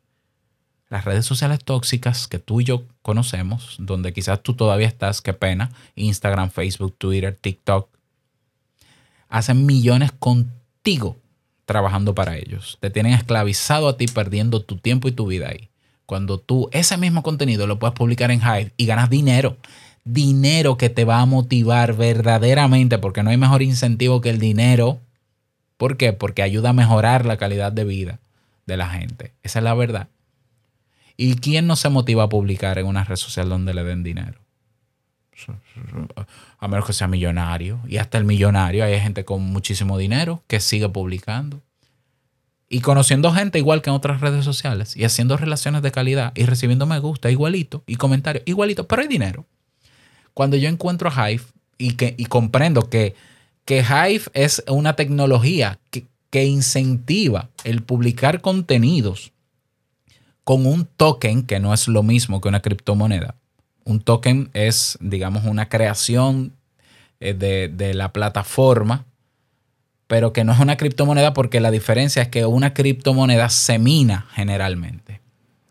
[0.89, 5.35] Las redes sociales tóxicas que tú y yo conocemos, donde quizás tú todavía estás, qué
[5.35, 7.89] pena, Instagram, Facebook, Twitter, TikTok,
[9.29, 11.17] hacen millones contigo
[11.65, 12.79] trabajando para ellos.
[12.81, 15.69] Te tienen esclavizado a ti perdiendo tu tiempo y tu vida ahí.
[16.07, 19.57] Cuando tú ese mismo contenido lo puedes publicar en Hive y ganas dinero.
[20.05, 25.01] Dinero que te va a motivar verdaderamente porque no hay mejor incentivo que el dinero.
[25.77, 26.13] ¿Por qué?
[26.13, 28.21] Porque ayuda a mejorar la calidad de vida
[28.67, 29.33] de la gente.
[29.43, 30.09] Esa es la verdad.
[31.23, 34.41] ¿Y quién no se motiva a publicar en una red social donde le den dinero?
[36.59, 37.81] a menos que sea millonario.
[37.87, 41.63] Y hasta el millonario, hay gente con muchísimo dinero que sigue publicando.
[42.69, 46.45] Y conociendo gente igual que en otras redes sociales y haciendo relaciones de calidad y
[46.45, 49.47] recibiendo me gusta igualito y comentarios igualito, pero hay dinero.
[50.35, 51.45] Cuando yo encuentro a Hive
[51.79, 53.15] y, que, y comprendo que,
[53.65, 59.32] que Hive es una tecnología que, que incentiva el publicar contenidos
[60.45, 63.37] con un token que no es lo mismo que una criptomoneda,
[63.85, 66.53] un token es, digamos, una creación
[67.21, 69.07] eh, de, la plataforma,
[70.07, 74.27] pero que no es una criptomoneda porque la diferencia es que una criptomoneda se mina
[74.35, 75.21] generalmente.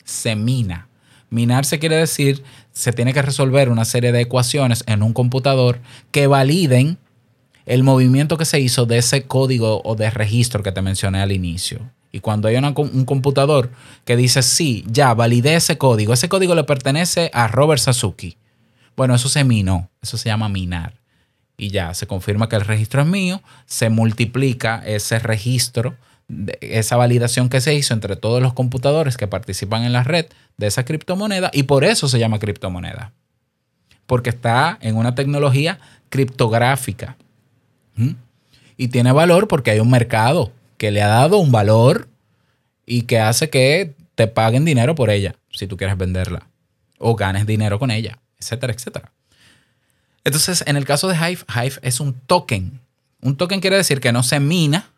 [0.04, 0.88] Se mina.
[1.30, 5.80] Minarse quiere decir, se tiene que resolver una serie de ecuaciones en un computador
[6.12, 6.98] que validen
[7.66, 11.32] el movimiento que se hizo de ese código o de registro que te mencioné al
[11.32, 11.92] inicio.
[12.12, 13.72] Y cuando hay un computador
[14.04, 18.38] que dice, sí, ya validé ese código, ese código le pertenece a Robert Sasuki.
[18.98, 20.96] Bueno, eso se minó, eso se llama minar.
[21.58, 25.96] Y ya se confirma que el registro es mío, se multiplica ese registro,
[26.60, 30.26] esa validación que se hizo entre todos los computadores que participan en la red
[30.58, 33.14] de esa criptomoneda y por eso se llama criptomoneda.
[34.06, 37.16] Porque está en una tecnología criptográfica.
[38.76, 42.10] Y tiene valor porque hay un mercado que le ha dado un valor
[42.88, 46.48] y que hace que te paguen dinero por ella, si tú quieres venderla,
[46.98, 49.12] o ganes dinero con ella, etcétera, etcétera.
[50.24, 52.82] Entonces, en el caso de Hive, Hive es un token.
[53.22, 54.90] Un token quiere decir que no se mina,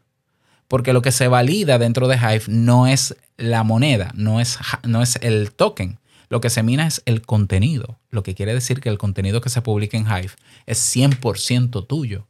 [0.69, 5.01] porque lo que se valida dentro de Hive no es la moneda, no es, no
[5.01, 5.99] es el token.
[6.29, 9.49] Lo que se mina es el contenido, lo que quiere decir que el contenido que
[9.49, 10.31] se publica en Hive
[10.65, 12.25] es 100% tuyo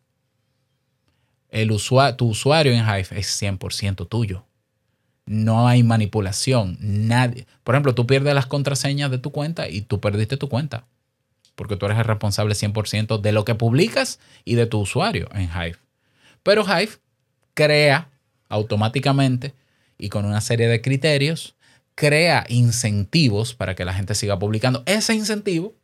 [1.53, 4.45] el usuario, tu usuario en Hive es 100% tuyo.
[5.25, 6.77] No hay manipulación.
[6.81, 7.45] Nadie.
[7.63, 10.87] Por ejemplo, tú pierdes las contraseñas de tu cuenta y tú perdiste tu cuenta.
[11.55, 15.43] Porque tú eres el responsable 100% de lo que publicas y de tu usuario en
[15.43, 15.77] Hive.
[16.41, 16.93] Pero Hive
[17.53, 18.09] crea
[18.49, 19.53] automáticamente
[19.99, 21.55] y con una serie de criterios,
[21.93, 24.81] crea incentivos para que la gente siga publicando.
[24.87, 25.75] Ese incentivo,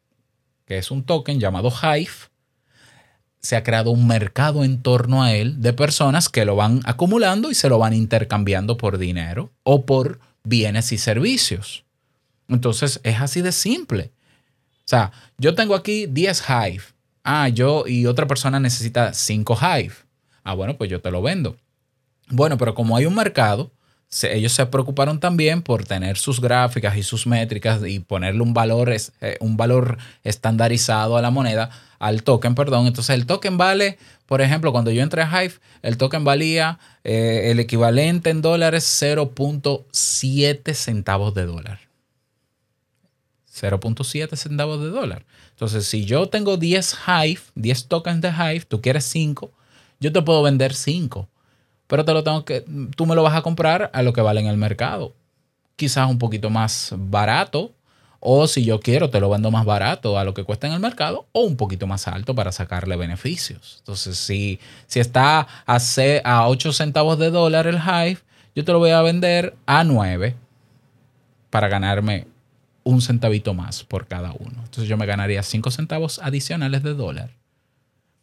[0.66, 2.29] que es un token llamado Hive,
[3.42, 7.52] se ha creado un mercado en torno a él de personas que lo van acumulando
[7.52, 11.86] y se lo van intercambiando por dinero o por bienes y servicios.
[12.48, 14.12] Entonces es así de simple.
[14.80, 16.84] O sea, yo tengo aquí 10 Hive.
[17.24, 19.94] Ah, yo y otra persona necesita 5 Hive.
[20.44, 21.56] Ah, bueno, pues yo te lo vendo.
[22.28, 23.72] Bueno, pero como hay un mercado,
[24.24, 28.90] ellos se preocuparon también por tener sus gráficas y sus métricas y ponerle un valor,
[28.92, 31.70] eh, un valor estandarizado a la moneda,
[32.00, 32.88] al token, perdón.
[32.88, 37.52] Entonces el token vale, por ejemplo, cuando yo entré a Hive, el token valía eh,
[37.52, 41.80] el equivalente en dólares 0.7 centavos de dólar.
[43.54, 45.26] 0.7 centavos de dólar.
[45.52, 49.52] Entonces, si yo tengo 10 Hive, 10 tokens de Hive, tú quieres 5,
[50.00, 51.28] yo te puedo vender 5
[51.90, 52.64] pero te lo tengo que,
[52.96, 55.16] tú me lo vas a comprar a lo que vale en el mercado.
[55.76, 57.72] Quizás un poquito más barato,
[58.20, 60.80] o si yo quiero, te lo vendo más barato a lo que cuesta en el
[60.80, 63.78] mercado, o un poquito más alto para sacarle beneficios.
[63.80, 65.80] Entonces, si, si está a,
[66.26, 68.20] a 8 centavos de dólar el Hive,
[68.56, 70.36] yo te lo voy a vender a 9
[71.50, 72.28] para ganarme
[72.84, 74.62] un centavito más por cada uno.
[74.64, 77.32] Entonces yo me ganaría 5 centavos adicionales de dólar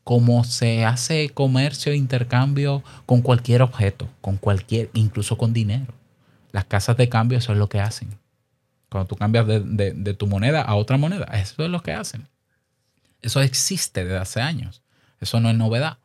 [0.06, 5.92] como se hace comercio intercambio con cualquier objeto, con cualquier, incluso con dinero.
[6.52, 8.16] Las casas de cambio eso es lo que hacen.
[8.88, 9.60] Cuando tú cambias de,
[9.92, 12.28] de tu moneda a otra moneda, eso es lo que hacen.
[13.20, 14.80] Eso existe desde hace años.
[15.20, 15.98] Eso no es novedad.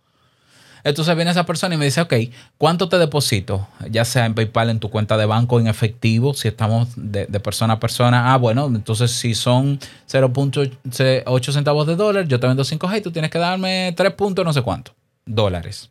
[0.84, 2.14] Entonces viene esa persona y me dice, ok,
[2.58, 3.68] ¿cuánto te deposito?
[3.90, 7.74] Ya sea en PayPal, en tu cuenta de banco, en efectivo, si estamos de, persona
[7.74, 8.34] a persona.
[8.34, 13.12] Ah, bueno, entonces si son 0.8 centavos de dólar, yo te vendo 5G y tú
[13.12, 14.94] tienes que darme 3 puntos no sé cuánto
[15.26, 15.90] dólares.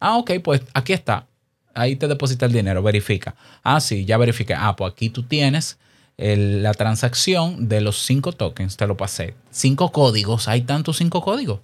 [0.00, 1.26] Ah, ok, pues aquí está.
[1.74, 3.34] Ahí te deposita el dinero, verifica.
[3.62, 4.54] Ah, sí, ya verifiqué.
[4.54, 5.78] Ah, pues aquí tú tienes
[6.16, 9.34] la transacción de los 5 tokens, te lo pasé.
[9.50, 11.60] 5 códigos, hay tantos 5 códigos.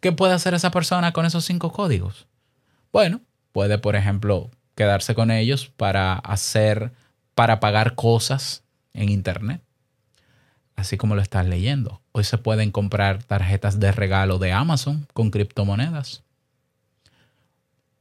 [0.00, 2.26] ¿Qué puede hacer esa persona con esos cinco códigos?
[2.92, 3.20] Bueno,
[3.52, 6.92] puede, por ejemplo, quedarse con ellos para hacer,
[7.34, 9.60] para pagar cosas en Internet,
[10.76, 12.00] así como lo estás leyendo.
[12.12, 16.22] Hoy se pueden comprar tarjetas de regalo de Amazon con criptomonedas.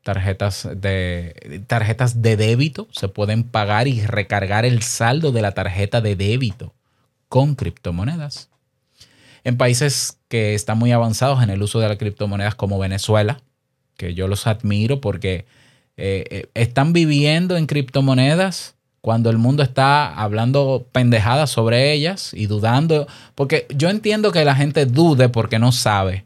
[0.03, 5.99] Tarjetas de, tarjetas de débito se pueden pagar y recargar el saldo de la tarjeta
[5.99, 6.73] de débito
[7.27, 8.49] con criptomonedas
[9.47, 13.39] en países que están muy avanzados en el uso de las criptomonedas como Venezuela,
[13.95, 15.45] que yo los admiro porque
[15.95, 22.47] eh, eh, están viviendo en criptomonedas cuando el mundo está hablando pendejadas sobre ellas y
[22.47, 26.25] dudando, porque yo entiendo que la gente dude porque no sabe,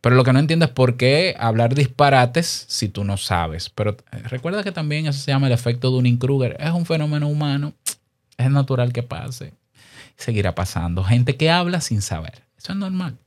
[0.00, 3.70] pero lo que no entiendo es por qué hablar disparates si tú no sabes.
[3.70, 7.72] Pero eh, recuerda que también eso se llama el efecto Dunning-Kruger, es un fenómeno humano,
[8.38, 9.52] es natural que pase,
[10.14, 12.41] seguirá pasando, gente que habla sin saber.
[12.62, 13.18] Eso es normal.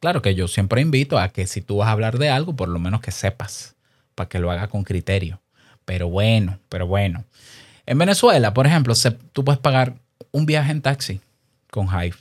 [0.00, 2.70] Claro que yo siempre invito a que si tú vas a hablar de algo, por
[2.70, 3.76] lo menos que sepas,
[4.14, 5.42] para que lo haga con criterio.
[5.84, 7.24] Pero bueno, pero bueno.
[7.84, 8.94] En Venezuela, por ejemplo,
[9.32, 9.96] tú puedes pagar
[10.30, 11.20] un viaje en taxi
[11.70, 12.16] con Hive.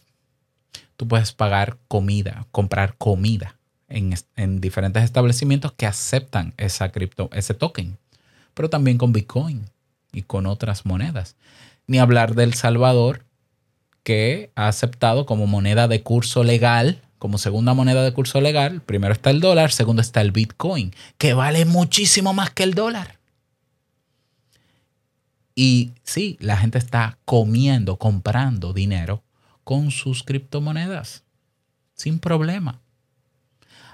[0.98, 3.56] Tú puedes pagar comida, comprar comida
[3.88, 7.98] en, en diferentes establecimientos que aceptan esa cripto, ese token,
[8.54, 9.70] pero también con Bitcoin
[10.12, 11.38] y con otras monedas.
[11.88, 13.24] Ni hablar del Salvador,
[14.10, 19.14] que ha aceptado como moneda de curso legal, como segunda moneda de curso legal, primero
[19.14, 23.20] está el dólar, segundo está el Bitcoin, que vale muchísimo más que el dólar.
[25.54, 29.22] Y sí, la gente está comiendo, comprando dinero
[29.64, 31.24] con sus criptomonedas,
[31.94, 32.82] sin problema.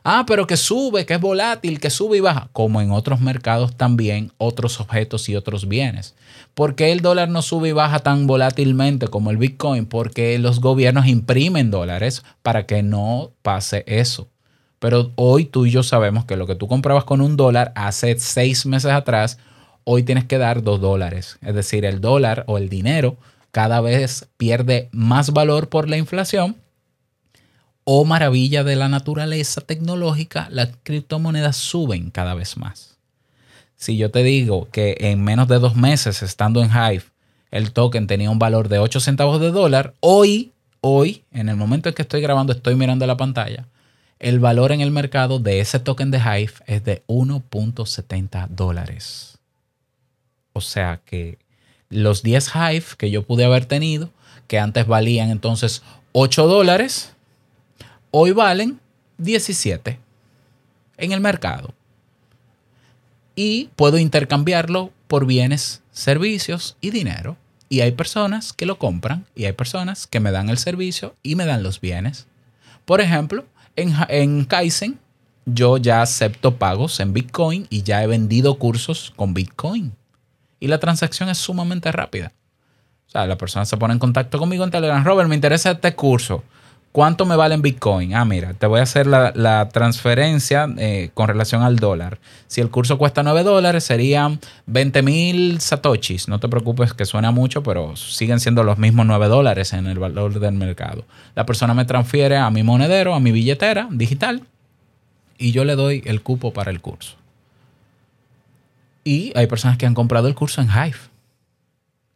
[0.08, 3.76] Ah, pero que sube, que es volátil, que sube y baja, como en otros mercados
[3.76, 6.14] también, otros objetos y otros bienes.
[6.54, 9.88] ¿Por qué el dólar no sube y baja tan volátilmente como el Bitcoin?
[9.88, 14.28] Porque los gobiernos imprimen dólares para que no pase eso.
[14.78, 18.20] Pero hoy tú y yo sabemos que lo que tú comprabas con un dólar hace
[18.20, 19.40] seis meses atrás,
[19.86, 21.40] hoy tienes que dar dos dólares.
[21.42, 23.18] Es decir, el dólar o el dinero
[23.50, 26.58] cada vez pierde más valor por la inflación
[27.86, 32.98] oh maravilla de la naturaleza tecnológica, las criptomonedas suben cada vez más.
[33.78, 37.04] Si yo te digo que en menos de dos meses, estando en Hive,
[37.52, 41.88] el token tenía un valor de 8 centavos de dólar, hoy, hoy, en el momento
[41.88, 43.68] en que estoy grabando, estoy mirando la pantalla,
[44.20, 49.38] el valor en el mercado de ese token de Hive es de 1.70 dólares.
[50.54, 51.38] O sea que
[51.90, 54.10] los 10 Hive que yo pude haber tenido,
[54.48, 57.15] que antes valían entonces 8 dólares,
[58.18, 58.80] hoy valen
[59.18, 60.00] 17
[60.96, 61.74] en el mercado.
[63.36, 67.36] Y puedo intercambiarlo por bienes, servicios y dinero.
[67.68, 71.36] Y hay personas que lo compran y hay personas que me dan el servicio y
[71.36, 72.26] me dan los bienes.
[72.86, 73.44] Por ejemplo,
[73.76, 74.98] en, en Kaizen
[75.46, 79.92] yo ya acepto pagos en Bitcoin y ya he vendido cursos con Bitcoin.
[80.62, 82.32] Y la transacción es sumamente rápida.
[83.08, 85.04] O sea, la persona se pone en contacto conmigo en Telegram.
[85.04, 86.46] Robert, me interesa este curso
[86.96, 88.16] ¿Cuánto me vale en Bitcoin?
[88.16, 92.20] Ah, mira, te voy a hacer la, transferencia eh, con relación al dólar.
[92.48, 96.30] Si el curso cuesta 9 dólares, serían 20 mil satoshis.
[96.30, 100.00] No te preocupes que suena mucho, pero siguen siendo los mismos 9 dólares en el
[100.00, 101.04] valor del mercado.
[101.36, 104.44] La persona me transfiere a mi monedero, a mi billetera digital,
[105.38, 107.18] y yo le doy el cupo para el curso.
[109.04, 111.00] Y hay personas que han comprado el curso en Hive.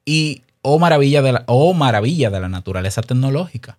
[0.06, 3.78] Y, oh maravilla de la, oh maravilla de la naturaleza tecnológica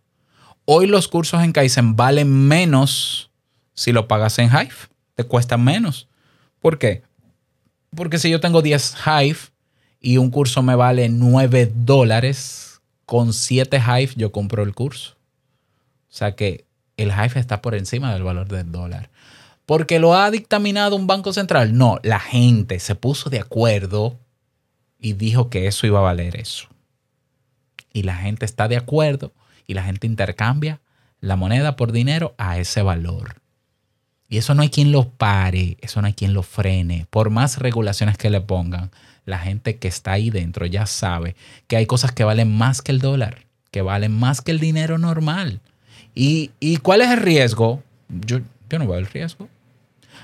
[0.72, 3.32] Hoy los cursos en Kaizen valen menos
[3.74, 4.70] si lo pagas en Hive.
[5.16, 6.06] Te cuestan menos.
[6.60, 7.02] ¿Por qué?
[7.92, 9.38] Porque si yo tengo 10 Hive
[9.98, 15.16] y un curso me vale 9 dólares, con 7 Hive yo compro el curso.
[16.08, 16.66] O sea que
[16.96, 19.10] el Hive está por encima del valor del dólar.
[19.66, 21.76] ¿Porque lo ha dictaminado un banco central?
[21.76, 24.20] No, la gente se puso de acuerdo
[25.00, 26.68] y dijo que eso iba a valer eso.
[27.92, 29.32] Y la gente está de acuerdo
[29.70, 30.80] y la gente intercambia
[31.20, 33.36] la moneda por dinero a ese valor.
[34.28, 37.06] Y eso no hay quien lo pare, eso no hay quien lo frene.
[37.08, 38.90] Por más regulaciones que le pongan,
[39.26, 41.36] la gente que está ahí dentro ya sabe
[41.68, 44.98] que hay cosas que valen más que el dólar, que valen más que el dinero
[44.98, 45.60] normal.
[46.16, 46.50] ¿Y,
[46.82, 47.80] cuál es el riesgo?
[48.08, 49.48] Yo, yo no veo el riesgo.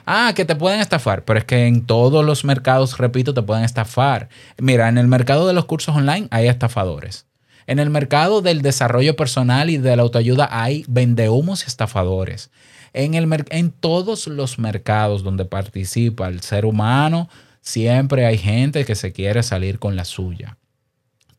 [0.06, 3.62] Ah, que te pueden estafar, pero es que en todos los mercados, repito, te pueden
[3.62, 4.28] estafar.
[4.58, 7.26] Mira, en el mercado de los cursos online hay estafadores.
[7.66, 12.50] En el mercado del desarrollo personal y de la autoayuda hay vendehumos y estafadores.
[12.92, 17.28] En, el, en todos los mercados donde participa el ser humano,
[17.60, 20.56] siempre hay gente que se quiere salir con la suya.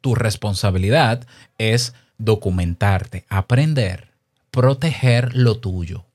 [0.01, 1.25] Tu responsabilidad
[1.57, 4.09] es documentarte, aprender,
[4.51, 6.05] proteger lo tuyo.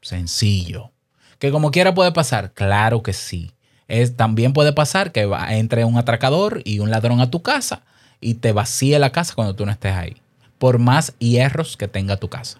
[0.00, 0.92] Sencillo.
[1.38, 2.52] ¿Que como quiera puede pasar?
[2.52, 3.52] Claro que sí.
[3.88, 7.82] Es, también puede pasar que entre un atracador y un ladrón a tu casa
[8.22, 10.16] y te vacíe la casa cuando tú no estés ahí,
[10.58, 12.58] por más hierros que tenga tu casa.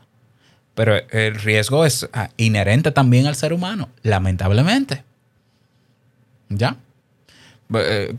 [0.74, 5.04] Pero el riesgo es ah, inherente también al ser humano, lamentablemente.
[6.50, 6.76] ¿Ya?
[7.74, 8.14] Eh,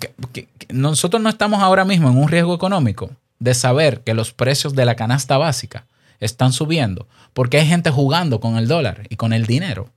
[0.70, 4.86] nosotros no estamos ahora mismo en un riesgo económico de saber que los precios de
[4.86, 5.86] la canasta básica
[6.20, 9.89] están subiendo porque hay gente jugando con el dólar y con el dinero.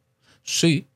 [0.42, 0.86] Sí.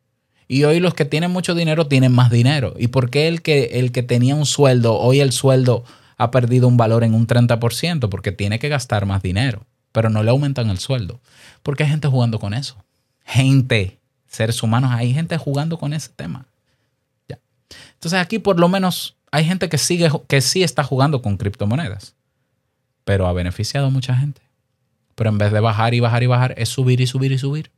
[0.49, 2.75] Y hoy los que tienen mucho dinero tienen más dinero.
[2.77, 5.85] ¿Y por qué el que, el que tenía un sueldo, hoy el sueldo
[6.21, 10.23] ha perdido un valor en un 30% porque tiene que gastar más dinero, pero no
[10.23, 11.19] le aumentan el sueldo.
[11.63, 12.77] Porque hay gente jugando con eso.
[13.25, 16.45] Gente, seres humanos, hay gente jugando con ese tema.
[17.27, 17.39] Ya.
[17.95, 22.15] Entonces aquí por lo menos hay gente que, sigue, que sí está jugando con criptomonedas,
[23.07, 24.43] pero ha beneficiado a mucha gente.
[25.15, 27.71] Pero en vez de bajar y bajar y bajar, es subir y subir y subir.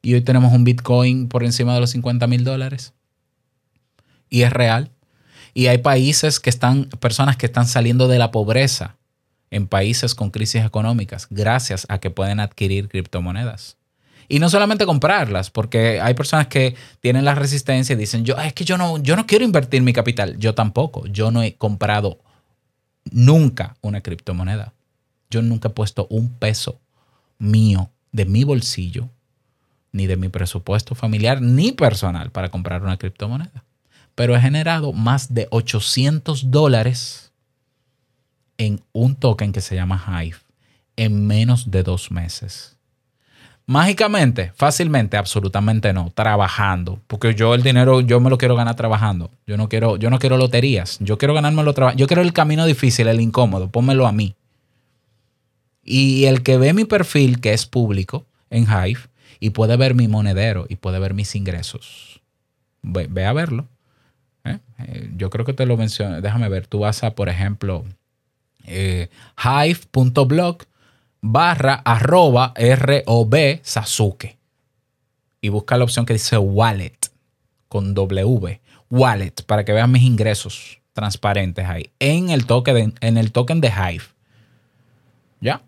[0.00, 2.94] Y hoy tenemos un Bitcoin por encima de los 50 mil dólares.
[4.30, 4.90] Y es real.
[5.54, 8.96] Y hay países que están, personas que están saliendo de la pobreza
[9.50, 13.76] en países con crisis económicas gracias a que pueden adquirir criptomonedas.
[14.28, 18.52] Y no solamente comprarlas, porque hay personas que tienen la resistencia y dicen, yo, es
[18.52, 20.36] que yo no, yo no quiero invertir mi capital.
[20.38, 21.06] Yo tampoco.
[21.06, 22.18] Yo no he comprado
[23.12, 24.72] nunca una criptomoneda.
[25.30, 26.80] Yo nunca he puesto un peso
[27.38, 29.08] mío de mi bolsillo,
[29.92, 33.62] ni de mi presupuesto familiar, ni personal para comprar una criptomoneda
[34.14, 37.32] pero he generado más de 800 dólares
[38.58, 40.36] en un token que se llama Hive
[40.96, 42.76] en menos de dos meses.
[43.66, 49.30] Mágicamente, fácilmente, absolutamente no, trabajando, porque yo el dinero yo me lo quiero ganar trabajando.
[49.46, 52.00] Yo no quiero yo no quiero loterías, yo quiero ganármelo trabajando.
[52.00, 54.34] Yo quiero el camino difícil, el incómodo, pónmelo a mí.
[55.82, 59.00] Y el que ve mi perfil que es público en Hive
[59.40, 62.20] y puede ver mi monedero y puede ver mis ingresos,
[62.82, 63.66] ve a verlo
[64.44, 64.58] ¿eh?
[64.78, 66.20] Eh, yo creo que te lo mencioné.
[66.20, 66.66] Déjame ver.
[66.66, 67.84] Tú vas a, por ejemplo,
[68.66, 70.58] eh, hive.blog
[71.20, 74.38] barra arroba rob Sasuke.
[75.40, 76.98] Y busca la opción que dice wallet
[77.68, 78.60] con W.
[78.90, 83.60] Wallet para que veas mis ingresos transparentes ahí en el token de, en el token
[83.60, 84.04] de Hive.
[85.40, 85.62] ¿Ya?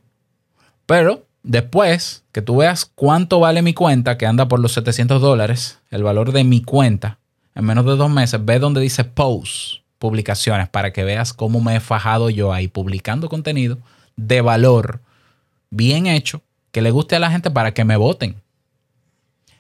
[0.87, 5.81] Pero después que tú veas cuánto vale mi cuenta, que anda por los 700 dólares,
[5.91, 7.19] el valor de mi cuenta,
[7.57, 11.77] en menos de dos meses, ve donde dice posts, publicaciones, para que veas cómo me
[11.77, 13.79] he fajado yo ahí publicando contenido
[14.15, 15.01] de valor
[15.71, 18.37] bien hecho, que le guste a la gente para que me voten.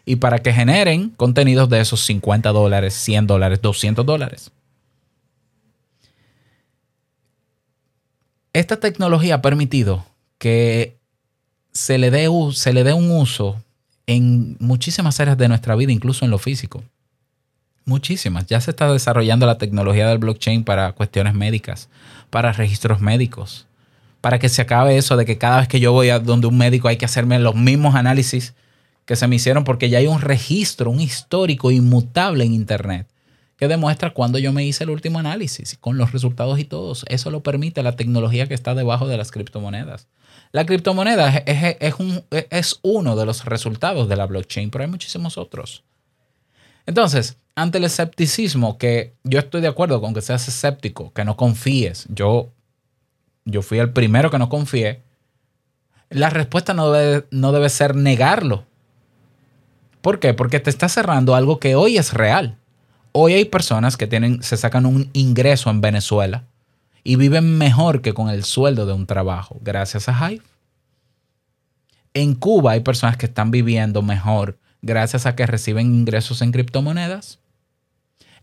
[0.05, 4.51] Y para que generen contenidos de esos 50 dólares, 100 dólares, 200 dólares.
[8.53, 10.05] Esta tecnología ha permitido
[10.39, 10.99] que
[11.73, 13.63] se le dé, se le dé un uso
[14.07, 16.85] en muchísimas áreas de nuestra vida, incluso en lo físico.
[17.89, 18.47] Muchísimas.
[18.47, 21.89] Ya se está desarrollando la tecnología del blockchain para cuestiones médicas,
[22.31, 23.69] para registros médicos,
[24.21, 26.59] para que se acabe eso de que cada vez que yo voy a donde un
[26.59, 28.55] médico hay que hacerme los mismos análisis
[29.05, 33.07] que se me hicieron porque ya hay un registro, un histórico inmutable en Internet
[33.57, 37.05] que demuestra cuándo yo me hice el último análisis con los resultados y todos.
[37.09, 40.09] Eso lo permite la tecnología que está debajo de las criptomonedas.
[40.51, 44.91] La criptomoneda es, es, un, es uno de los resultados de la blockchain, pero hay
[44.91, 45.85] muchísimos otros.
[46.85, 51.37] Entonces, ante el escepticismo, que yo estoy de acuerdo con que seas escéptico, que no
[51.37, 52.53] confíes, yo
[53.47, 55.03] yo fui el primero que no confié,
[56.11, 58.65] la respuesta no debe, no debe ser negarlo.
[60.03, 60.35] ¿Por qué?
[60.35, 62.59] Porque te está cerrando algo que hoy es real.
[63.13, 66.45] Hoy hay personas que tienen, se sacan un ingreso en Venezuela
[67.03, 70.43] y viven mejor que con el sueldo de un trabajo, gracias a Hive.
[72.15, 77.39] En Cuba hay personas que están viviendo mejor gracias a que reciben ingresos en criptomonedas.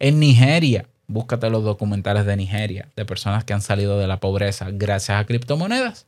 [0.04, 4.70] En Nigeria Búscate los documentales de Nigeria, de personas que han salido de la pobreza
[4.72, 6.08] gracias a criptomonedas.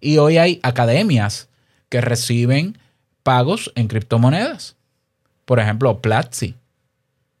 [0.00, 1.48] Y hoy hay academias
[1.88, 2.76] que reciben
[3.22, 4.76] pagos en criptomonedas.
[5.44, 6.54] Por ejemplo, Platzi,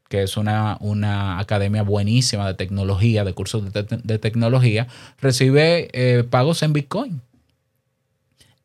[0.08, 4.86] que es una, una, academia buenísima de tecnología, de cursos de, tecnología,
[5.20, 7.20] recibe eh, pagos en Bitcoin.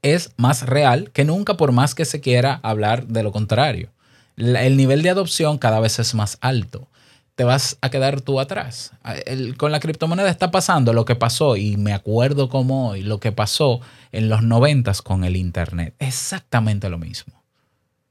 [0.02, 3.90] Es más real que nunca por más que se quiera hablar de lo contrario.
[4.38, 6.88] El nivel de adopción cada vez es más alto
[7.36, 8.92] te vas a quedar tú atrás.
[9.58, 13.32] con la criptomoneda está pasando lo que pasó, y me acuerdo como hoy, lo que
[13.32, 13.82] pasó
[14.12, 15.96] en los noventas con el Internet.
[16.00, 17.34] Exactamente lo mismo.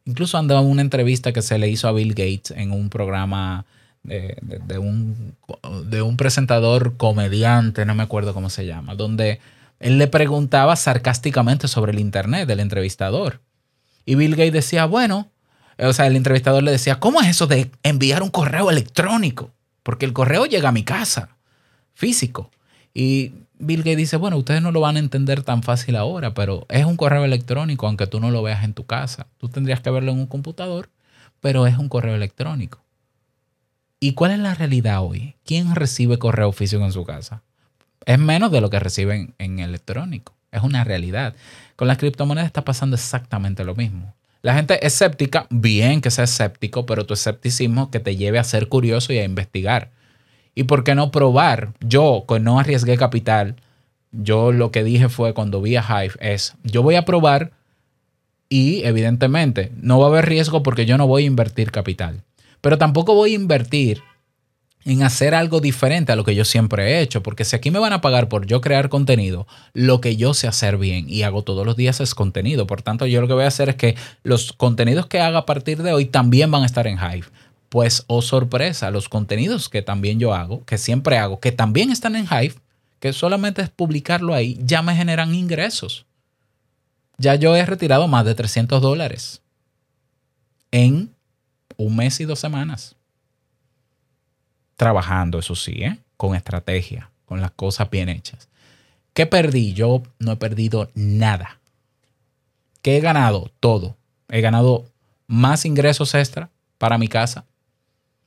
[0.04, 3.64] Incluso andaba una entrevista que se le hizo a Bill Gates en un programa
[4.02, 5.36] de, un,
[5.84, 9.38] de un presentador comediante, no me acuerdo cómo se llama, donde
[9.78, 13.40] él le preguntaba sarcásticamente sobre el Internet, del entrevistador.
[14.04, 15.28] Y Bill Gates decía, bueno,
[15.82, 19.50] o sea, el entrevistador le decía, ¿cómo es eso de enviar un correo electrónico?
[19.82, 21.36] Porque el correo llega a mi casa,
[21.94, 22.50] físico.
[22.94, 26.66] Y Bill Gates dice, bueno, ustedes no lo van a entender tan fácil ahora, pero
[26.68, 29.26] es un correo electrónico, aunque tú no lo veas en tu casa.
[29.38, 30.90] Tú tendrías que verlo en un computador,
[31.40, 32.82] pero es un correo electrónico.
[33.98, 35.36] ¿Y cuál es la realidad hoy?
[35.44, 37.42] ¿Quién recibe correo físico en su casa?
[38.04, 40.34] Es menos de lo que reciben en electrónico.
[40.50, 41.34] Es una realidad.
[41.76, 44.12] Con las criptomonedas está pasando exactamente lo mismo.
[44.42, 48.68] La gente escéptica, bien que sea escéptico, pero tu escepticismo que te lleve a ser
[48.68, 49.90] curioso y a investigar.
[50.56, 51.72] ¿Y por qué no probar?
[51.80, 53.54] Yo, que no arriesgué capital,
[54.10, 57.52] yo lo que dije fue cuando vi a Hive es, yo voy a probar
[58.48, 62.22] y evidentemente no va a haber riesgo porque yo no voy a invertir capital.
[62.60, 64.02] Pero tampoco voy a invertir
[64.84, 67.78] en hacer algo diferente a lo que yo siempre he hecho, porque si aquí me
[67.78, 71.42] van a pagar por yo crear contenido, lo que yo sé hacer bien y hago
[71.42, 72.66] todos los días es contenido.
[72.66, 75.46] Por tanto, yo lo que voy a hacer es que los contenidos que haga a
[75.46, 77.26] partir de hoy también van a estar en Hive.
[77.68, 82.16] Pues, oh sorpresa, los contenidos que también yo hago, que siempre hago, que también están
[82.16, 82.54] en Hive,
[83.00, 86.06] que solamente es publicarlo ahí, ya me generan ingresos.
[87.18, 89.42] Ya yo he retirado más de 300 dólares
[90.70, 91.14] en
[91.76, 92.96] un mes y dos semanas
[94.82, 96.00] trabajando, eso sí, ¿eh?
[96.16, 98.48] con estrategia, con las cosas bien hechas.
[99.14, 99.74] ¿Qué perdí?
[99.74, 101.60] Yo no he perdido nada.
[102.82, 103.52] ¿Qué he ganado?
[103.60, 103.96] Todo.
[104.28, 104.86] He ganado
[105.28, 107.44] más ingresos extra para mi casa,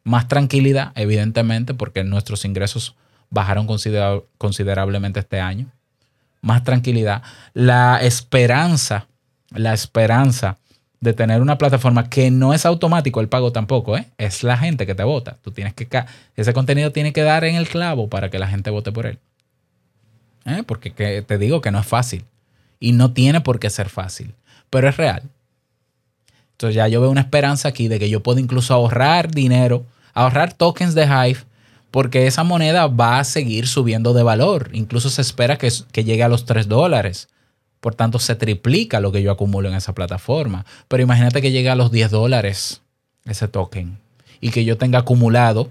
[0.05, 2.95] más tranquilidad, evidentemente, porque nuestros ingresos
[3.29, 3.67] bajaron
[4.37, 5.73] considerablemente este año.
[6.39, 7.21] Más tranquilidad.
[7.53, 9.07] La esperanza,
[9.49, 10.57] la esperanza
[11.05, 14.07] de tener una plataforma que no es automático el pago tampoco, ¿eh?
[14.17, 15.37] es la gente que te vota.
[15.41, 15.87] Tú tienes que
[16.35, 19.19] ese contenido tiene que dar en el clavo para que la gente vote por él.
[20.45, 20.63] ¿Eh?
[20.65, 22.25] Porque te digo que no es fácil
[22.79, 24.35] y no tiene por qué ser fácil,
[24.69, 25.23] pero es real.
[26.51, 30.53] Entonces ya yo veo una esperanza aquí de que yo puedo incluso ahorrar dinero, ahorrar
[30.53, 31.39] tokens de Hive,
[31.91, 34.69] porque esa moneda va a seguir subiendo de valor.
[34.73, 37.29] Incluso se espera que, que llegue a los 3 dólares.
[37.85, 40.65] Por tanto, se triplica lo que yo acumulo en esa plataforma.
[40.87, 42.81] Pero imagínate que llegue a los 10 dólares
[43.25, 43.99] ese token
[44.41, 45.69] y que yo tenga acumulado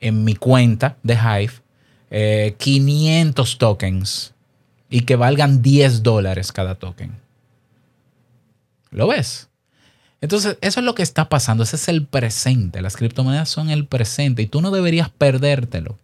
[0.00, 4.34] en mi cuenta de Hive 500 eh, tokens
[4.90, 7.12] y que valgan 10 dólares cada token.
[8.90, 9.48] ¿Lo ves?
[10.20, 11.62] Entonces, eso es lo que está pasando.
[11.62, 12.82] Ese es el presente.
[12.82, 15.96] Las criptomonedas son el presente y tú no deberías perdértelo.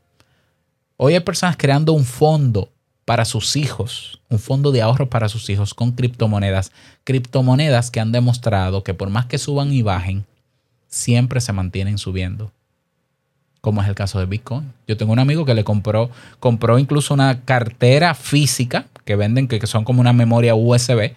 [0.97, 2.72] Hoy hay personas creando un fondo
[3.09, 6.73] para sus hijos, un fondo de ahorro para sus hijos con criptomonedas.
[7.05, 10.27] Criptomonedas que han demostrado que por más que suban y bajen,
[10.89, 12.53] siempre se mantienen subiendo.
[13.63, 14.75] Como es el caso de Bitcoin.
[14.87, 19.67] Yo tengo un amigo que le compró, compró incluso una cartera física que venden, que
[19.67, 21.15] son como una memoria USB,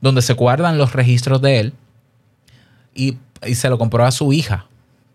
[0.00, 1.72] donde se guardan los registros de él.
[2.94, 4.66] Y, y se lo compró a su hija,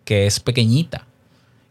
[0.04, 1.06] que es pequeñita.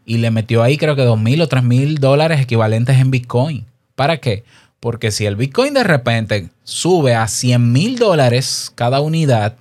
[0.07, 3.68] Y le metió ahí creo que dos mil o tres mil dólares equivalentes en Bitcoin.
[3.99, 4.45] ¿Para qué?
[4.79, 9.57] Porque si el Bitcoin de repente sube a 100 mil dólares cada unidad,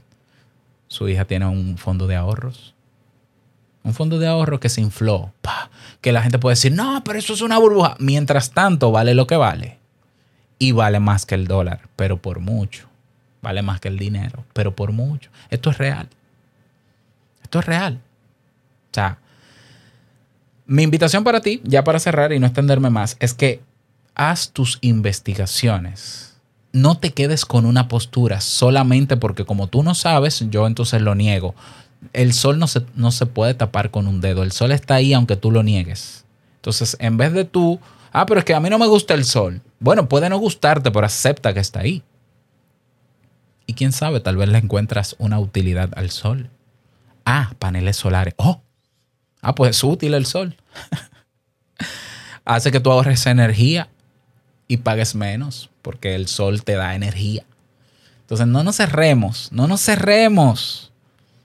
[0.86, 2.72] su hija tiene un fondo de ahorros.
[3.82, 5.32] Un fondo de ahorro que se infló.
[6.00, 7.96] Que la gente puede decir, no, pero eso es una burbuja.
[7.98, 9.78] Mientras tanto, vale lo que vale.
[10.60, 12.86] Y vale más que el dólar, pero por mucho.
[13.42, 15.30] Vale más que el dinero, pero por mucho.
[15.50, 16.08] Esto es real.
[17.42, 18.00] Esto es real.
[18.92, 19.18] O sea,
[20.64, 23.66] mi invitación para ti, ya para cerrar y no extenderme más, es que
[24.18, 26.34] haz tus investigaciones.
[26.72, 31.14] No te quedes con una postura solamente porque como tú no sabes, yo entonces lo
[31.14, 31.54] niego.
[32.12, 34.42] El sol no se, no se puede tapar con un dedo.
[34.42, 36.26] El sol está ahí aunque tú lo niegues.
[36.56, 37.80] Entonces, en vez de tú,
[38.12, 39.62] ah, pero es que a mí no me gusta el sol.
[39.80, 42.02] Bueno, puede no gustarte, pero acepta que está ahí.
[43.66, 46.50] Y quién sabe, tal vez le encuentras una utilidad al sol.
[47.24, 48.34] Ah, paneles solares.
[48.36, 48.60] Oh,
[49.40, 50.56] ah, pues es útil el sol.
[52.44, 53.88] Hace que tú ahorres energía
[54.68, 57.44] y pagues menos porque el sol te da energía.
[58.20, 60.92] Entonces no nos cerremos, no nos cerremos.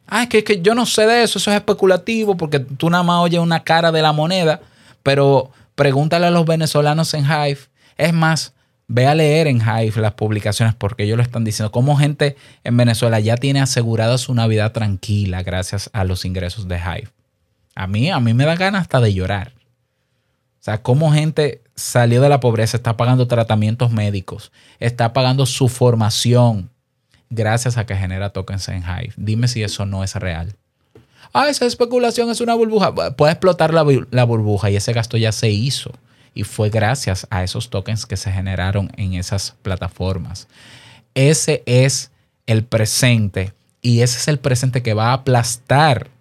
[0.06, 3.04] Ah, es que, que yo no sé de eso, eso es especulativo porque tú nada
[3.04, 4.60] más oyes una cara de la moneda,
[5.02, 7.60] pero pregúntale a los venezolanos en Hive.
[7.98, 8.54] Es más,
[8.88, 11.72] ve a leer en Hive las publicaciones porque ellos lo están diciendo.
[11.72, 16.78] Cómo gente en Venezuela ya tiene asegurada su Navidad tranquila gracias a los ingresos de
[16.78, 17.10] Hive.
[17.76, 19.54] A mí, a mí me da ganas hasta de llorar.
[20.64, 25.68] O sea, cómo gente salió de la pobreza, está pagando tratamientos médicos, está pagando su
[25.68, 26.70] formación
[27.30, 29.12] gracias a que genera tokens en Hive.
[29.18, 30.56] Dime si eso no es real.
[31.34, 32.96] Ah, esa especulación es una burbuja.
[32.96, 35.92] Puede explotar la, la burbuja y ese gasto ya se hizo.
[36.34, 40.48] Y fue gracias a esos tokens que se generaron en esas plataformas.
[41.14, 42.10] Ese es
[42.46, 43.52] el presente
[43.82, 46.13] y ese es el presente que va a aplastar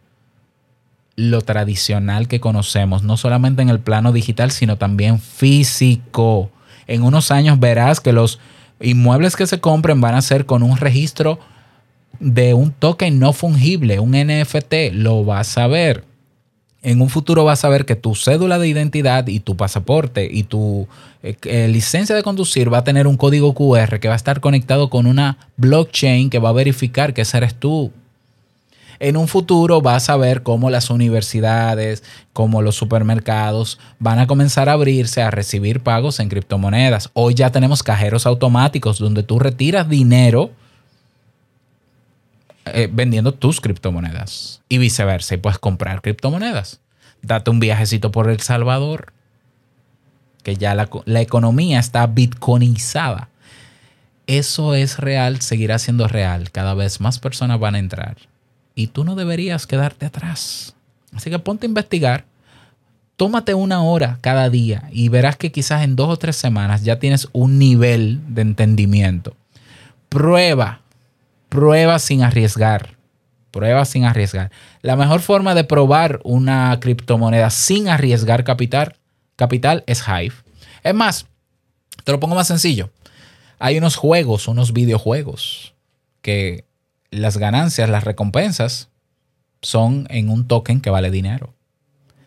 [1.17, 6.51] lo tradicional que conocemos, no solamente en el plano digital, sino también físico.
[6.87, 8.39] En unos años verás que los
[8.81, 11.39] inmuebles que se compren van a ser con un registro
[12.19, 16.05] de un token no fungible, un NFT, lo vas a ver.
[16.83, 20.43] En un futuro vas a ver que tu cédula de identidad y tu pasaporte y
[20.43, 20.89] tu
[21.23, 24.41] eh, eh, licencia de conducir va a tener un código QR que va a estar
[24.41, 27.93] conectado con una blockchain que va a verificar que ese eres tú
[29.03, 34.69] en un futuro vas a ver cómo las universidades, como los supermercados van a comenzar
[34.69, 37.11] a abrirse a recibir pagos en criptomonedas.
[37.13, 40.53] Hoy ya tenemos cajeros automáticos donde tú retiras dinero
[42.67, 45.35] eh, vendiendo tus criptomonedas y viceversa.
[45.35, 46.79] Y puedes comprar criptomonedas.
[47.23, 49.13] Date un viajecito por El Salvador,
[50.45, 53.31] que ya la, la economía está bitcoinizada.
[54.29, 56.53] Eso es real, seguirá siendo real.
[56.53, 58.32] Cada vez más personas van a entrar
[58.75, 60.75] y tú no deberías quedarte atrás.
[61.15, 62.25] Así que ponte a investigar,
[63.17, 66.99] tómate una hora cada día y verás que quizás en dos o tres semanas ya
[66.99, 69.37] tienes un nivel de entendimiento.
[70.09, 70.81] Prueba,
[71.49, 72.97] prueba sin arriesgar.
[73.51, 74.51] Prueba sin arriesgar.
[74.81, 78.97] La mejor forma de probar una criptomoneda sin arriesgar capital,
[79.37, 80.35] capital es Hive.
[80.83, 81.27] Es más,
[82.05, 82.91] te lo pongo más sencillo.
[83.59, 85.75] Hay unos juegos, unos videojuegos
[86.23, 86.65] que
[87.13, 88.89] las ganancias, las recompensas,
[89.61, 91.55] son en un token que vale dinero.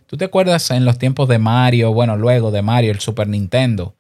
[0.08, 3.96] ¿Tú te acuerdas en los tiempos de Mario, bueno, luego de Mario, el Super Nintendo,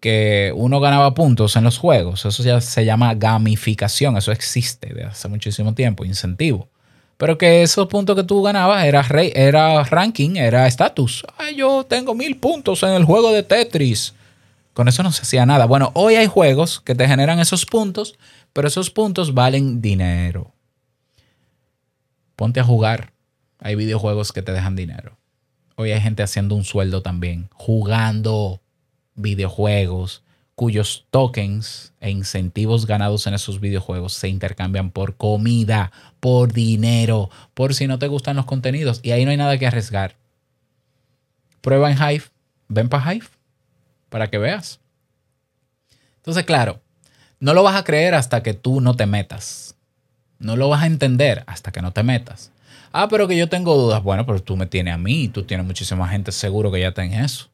[0.00, 2.26] que uno ganaba puntos en los juegos?
[2.26, 6.68] Eso ya se llama gamificación, eso existe de hace muchísimo tiempo, incentivo.
[7.16, 11.24] Pero que esos puntos que tú ganabas era, era ranking, era estatus.
[11.54, 14.14] yo tengo mil puntos en el juego de Tetris.
[14.72, 15.66] Con eso no se hacía nada.
[15.66, 18.16] Bueno, hoy hay juegos que te generan esos puntos
[18.52, 20.52] pero esos puntos valen dinero.
[22.36, 23.12] Ponte a jugar.
[23.58, 25.18] Hay videojuegos que te dejan dinero.
[25.76, 28.62] Hoy hay gente haciendo un sueldo también, jugando
[29.14, 30.22] videojuegos
[30.54, 35.90] cuyos tokens e incentivos ganados en esos videojuegos se intercambian por comida,
[36.20, 39.00] por dinero, por si no te gustan los contenidos.
[39.02, 40.16] Y ahí no hay nada que arriesgar.
[41.62, 42.24] Prueba en Hive.
[42.68, 43.26] Ven para Hive
[44.10, 44.80] para que veas.
[46.16, 46.82] Entonces, claro,
[47.40, 49.74] no lo vas a creer hasta que tú no te metas.
[50.38, 52.52] No lo vas a entender hasta que no te metas.
[52.92, 54.02] Ah, pero que yo tengo dudas.
[54.02, 57.04] Bueno, pero tú me tienes a mí tú tienes muchísima gente seguro que ya está
[57.04, 57.48] en eso.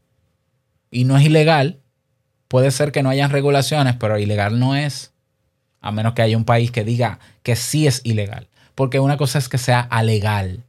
[0.91, 1.79] Y no es ilegal.
[2.49, 5.13] Puede ser que no hayan regulaciones, pero ilegal no es.
[5.81, 8.49] A menos que haya un país que diga que sí es ilegal.
[8.75, 10.65] Porque una cosa es que sea alegal,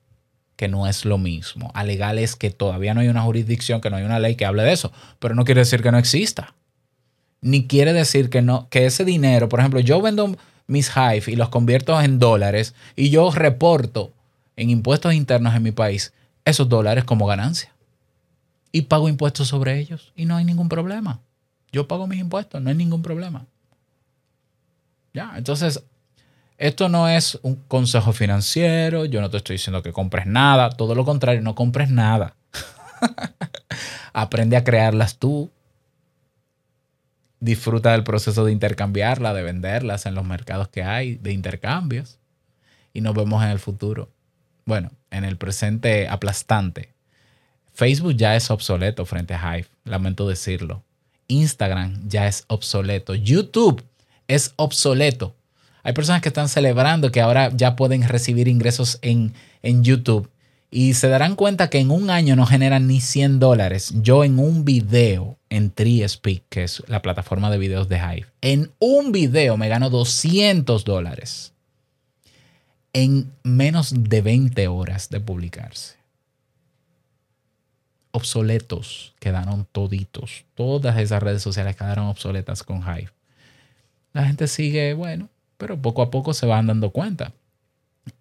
[0.55, 1.72] que no es lo mismo.
[1.74, 4.63] Alegal es que todavía no hay una jurisdicción, que no hay una ley que hable
[4.63, 4.91] de eso.
[5.20, 6.53] Pero no quiere decir que no exista
[7.41, 10.35] ni quiere decir que no, que ese dinero, por ejemplo, yo vendo
[10.67, 14.11] mis Hive y los convierto en dólares y yo reporto
[14.55, 16.13] en impuestos internos en mi país
[16.45, 17.73] esos dólares como ganancia.
[18.71, 21.21] Y pago impuestos sobre ellos y no hay ningún problema.
[21.71, 23.45] Yo pago mis impuestos, no hay ningún problema.
[25.13, 25.83] Ya, entonces,
[26.57, 30.95] esto no es un consejo financiero, yo no te estoy diciendo que compres nada, todo
[30.95, 32.35] lo contrario, no compres nada.
[34.13, 35.51] Aprende a crearlas tú.
[37.39, 42.19] Disfruta del proceso de intercambiarlas, de venderlas en los mercados que hay, de intercambios.
[42.93, 44.09] Y nos vemos en el futuro.
[44.65, 46.93] Bueno, en el presente aplastante.
[47.73, 50.83] Facebook ya es obsoleto frente a Hive, lamento decirlo.
[51.27, 53.13] Instagram ya es obsoleto.
[53.13, 53.83] YouTube
[54.27, 55.35] es obsoleto.
[55.83, 60.29] Hay personas que están celebrando que ahora ya pueden recibir ingresos en, en YouTube
[60.70, 63.93] y se darán cuenta que en un año no generan ni 100 dólares.
[64.01, 68.72] Yo en un video en TreeSpeak, que es la plataforma de videos de Hive, en
[68.80, 71.53] un video me gano 200 dólares
[72.93, 75.97] en menos de 20 horas de publicarse.
[78.11, 80.45] Obsoletos quedaron toditos.
[80.55, 83.11] Todas esas redes sociales quedaron obsoletas con Hive.
[84.13, 87.34] La gente sigue, bueno, pero poco a poco se van dando cuenta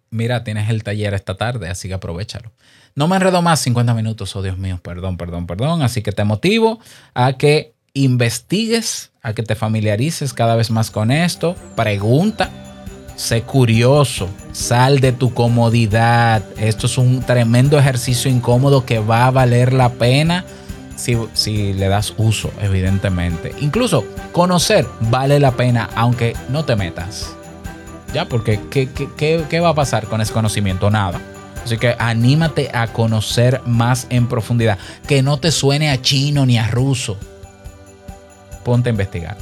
[0.09, 2.51] mira, tienes el taller esta tarde, así que aprovechalo.
[2.95, 5.83] No me enredo más 50 minutos, oh Dios mío, perdón, perdón, perdón.
[5.83, 6.79] Así que te motivo
[7.13, 11.55] a que investigues, a que te familiarices cada vez más con esto.
[11.75, 12.49] Pregunta,
[13.15, 16.43] sé curioso, sal de tu comodidad.
[16.57, 20.45] Esto es un tremendo ejercicio incómodo que va a valer la pena.
[20.95, 23.53] Si, si, le das uso, evidentemente.
[23.61, 27.36] Incluso conocer vale la pena, aunque no te metas.
[28.13, 28.27] ¿Ya?
[28.27, 30.89] Porque ¿qué, va a pasar con ese conocimiento?
[30.89, 31.19] Nada.
[31.63, 34.77] Así que anímate a conocer más en profundidad.
[35.07, 37.17] Que no te suene a chino ni a ruso.
[38.63, 39.37] Ponte a investigar.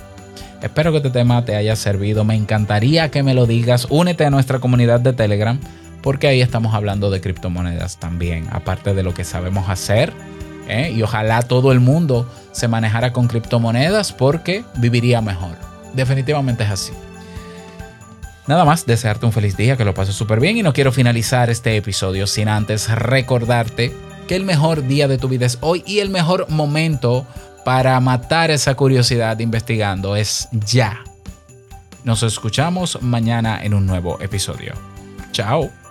[0.62, 2.24] Espero que este tema te haya servido.
[2.24, 3.86] Me encantaría que me lo digas.
[3.90, 5.60] Únete a nuestra comunidad de Telegram
[6.02, 8.48] porque ahí estamos hablando de criptomonedas también.
[8.52, 10.12] Aparte de lo que sabemos hacer.
[10.68, 10.92] ¿eh?
[10.96, 15.58] Y ojalá todo el mundo se manejara con criptomonedas porque viviría mejor.
[15.94, 16.94] Definitivamente es así.
[18.48, 21.50] Nada más, desearte un feliz día, que lo pases súper bien y no quiero finalizar
[21.50, 23.92] este episodio sin antes recordarte
[24.28, 27.26] que el mejor día de tu vida es hoy y el mejor momento
[27.64, 31.04] para matar esa curiosidad investigando es ya.
[32.04, 34.74] Nos escuchamos mañana en un nuevo episodio.
[35.32, 35.85] Chao.